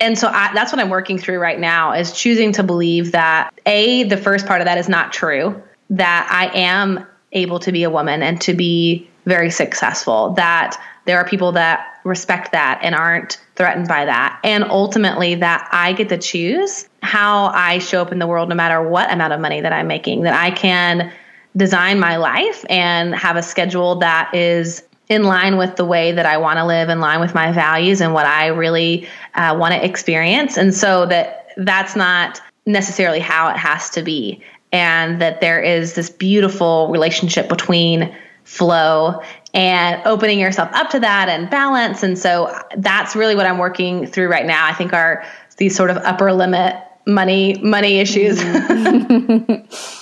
[0.00, 3.52] And so I, that's what I'm working through right now is choosing to believe that
[3.66, 5.60] A, the first part of that is not true,
[5.90, 11.18] that I am able to be a woman and to be very successful, that there
[11.18, 14.40] are people that respect that and aren't threatened by that.
[14.42, 18.54] And ultimately, that I get to choose how I show up in the world no
[18.54, 21.12] matter what amount of money that I'm making, that I can
[21.56, 26.26] design my life and have a schedule that is in line with the way that
[26.26, 29.74] I want to live, in line with my values and what I really uh, want
[29.74, 30.56] to experience.
[30.58, 34.42] And so that that's not necessarily how it has to be.
[34.70, 38.14] And that there is this beautiful relationship between
[38.48, 39.20] flow
[39.52, 42.02] and opening yourself up to that and balance.
[42.02, 44.66] And so that's really what I'm working through right now.
[44.66, 45.22] I think are
[45.58, 46.74] these sort of upper limit
[47.06, 48.38] money money issues.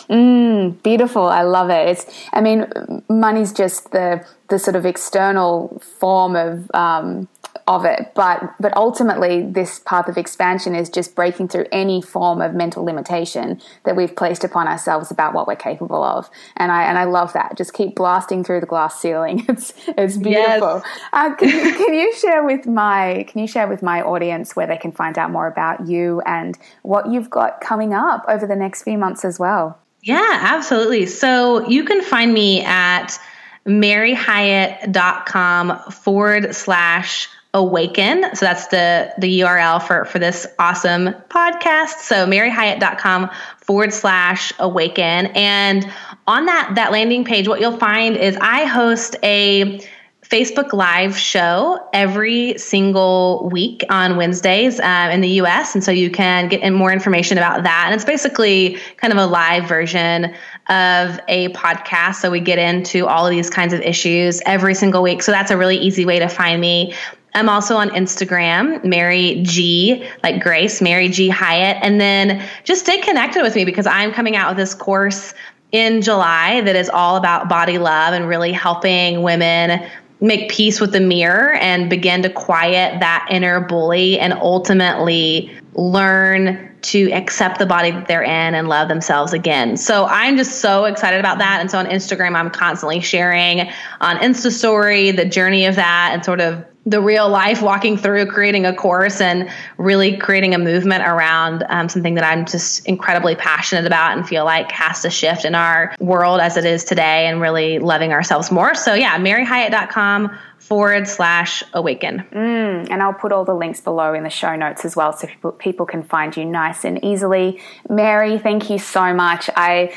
[0.08, 1.26] mm, beautiful.
[1.26, 1.88] I love it.
[1.88, 2.66] It's I mean
[3.08, 7.26] money's just the the sort of external form of um,
[7.66, 8.12] of it.
[8.14, 12.84] But but ultimately, this path of expansion is just breaking through any form of mental
[12.84, 16.30] limitation that we've placed upon ourselves about what we're capable of.
[16.56, 17.56] And I and I love that.
[17.56, 19.44] Just keep blasting through the glass ceiling.
[19.56, 20.82] It's it's beautiful.
[20.84, 21.08] Yes.
[21.12, 24.66] Uh, can, you, can you share with my can you share with my audience where
[24.66, 28.56] they can find out more about you and what you've got coming up over the
[28.56, 29.78] next few months as well?
[30.02, 31.06] Yeah, absolutely.
[31.06, 33.18] So you can find me at
[33.66, 38.22] maryhyatt.com forward slash awaken.
[38.34, 42.00] So that's the, the URL for, for this awesome podcast.
[42.00, 43.30] So maryhyatt.com
[43.62, 45.26] forward slash awaken.
[45.34, 45.90] And
[46.26, 49.80] on that, that landing page, what you'll find is I host a
[50.28, 55.74] Facebook Live show every single week on Wednesdays um, in the US.
[55.74, 57.84] And so you can get in more information about that.
[57.86, 60.34] And it's basically kind of a live version
[60.68, 62.16] of a podcast.
[62.16, 65.22] So we get into all of these kinds of issues every single week.
[65.22, 66.94] So that's a really easy way to find me.
[67.36, 71.76] I'm also on Instagram, Mary G, like Grace, Mary G Hyatt.
[71.82, 75.34] And then just stay connected with me because I'm coming out with this course
[75.70, 79.86] in July that is all about body love and really helping women
[80.20, 86.74] make peace with the mirror and begin to quiet that inner bully and ultimately learn
[86.80, 89.76] to accept the body that they're in and love themselves again.
[89.76, 91.60] So I'm just so excited about that.
[91.60, 93.68] And so on Instagram, I'm constantly sharing
[94.00, 98.26] on Insta story the journey of that and sort of the real life walking through
[98.26, 103.34] creating a course and really creating a movement around um, something that I'm just incredibly
[103.34, 107.26] passionate about and feel like has to shift in our world as it is today
[107.26, 108.76] and really loving ourselves more.
[108.76, 112.24] So, yeah, maryhyatt.com forward slash awaken.
[112.32, 115.26] Mm, and I'll put all the links below in the show notes as well so
[115.26, 117.60] people, people can find you nice and easily.
[117.88, 119.50] Mary, thank you so much.
[119.54, 119.92] I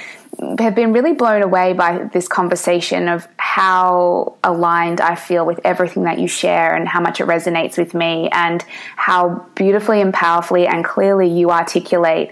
[0.60, 6.04] have been really blown away by this conversation of how aligned I feel with everything
[6.04, 8.64] that you share and how much it resonates with me, and
[8.96, 12.32] how beautifully and powerfully and clearly you articulate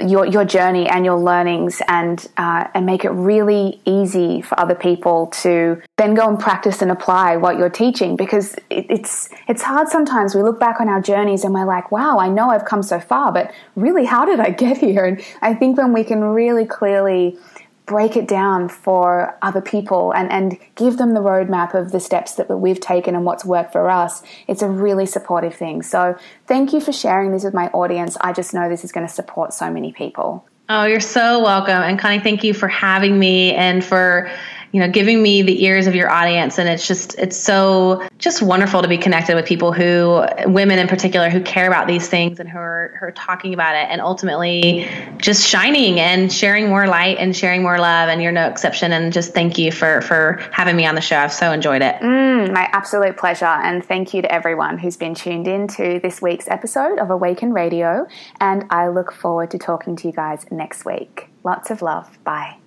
[0.00, 4.74] your your journey and your learnings and uh, and make it really easy for other
[4.74, 9.62] people to then go and practice and apply what you're teaching because it, it's it's
[9.62, 10.34] hard sometimes.
[10.34, 13.00] We look back on our journeys and we're like wow I know I've come so
[13.00, 15.04] far but really how did I get here?
[15.04, 17.36] And I think when we can really clearly
[17.92, 22.36] break it down for other people and, and give them the roadmap of the steps
[22.36, 25.82] that we've taken and what's worked for us, it's a really supportive thing.
[25.82, 26.16] So
[26.46, 28.16] thank you for sharing this with my audience.
[28.22, 30.42] I just know this is going to support so many people.
[30.70, 31.82] Oh, you're so welcome.
[31.82, 34.30] And Connie, thank you for having me and for
[34.72, 36.58] you know giving me the ears of your audience.
[36.58, 40.88] And it's just it's so just wonderful to be connected with people who women in
[40.88, 44.00] particular who care about these things and who are, who are talking about it and
[44.00, 48.92] ultimately just shining and sharing more light and sharing more love and you're no exception.
[48.92, 51.16] And just thank you for for having me on the show.
[51.16, 51.96] I've so enjoyed it.
[51.96, 53.44] Mm, my absolute pleasure.
[53.44, 57.52] And thank you to everyone who's been tuned in to this week's episode of awaken
[57.52, 58.06] radio.
[58.40, 61.28] And i look forward to talking to you guys next week.
[61.44, 62.18] Lots of love.
[62.24, 62.61] Bye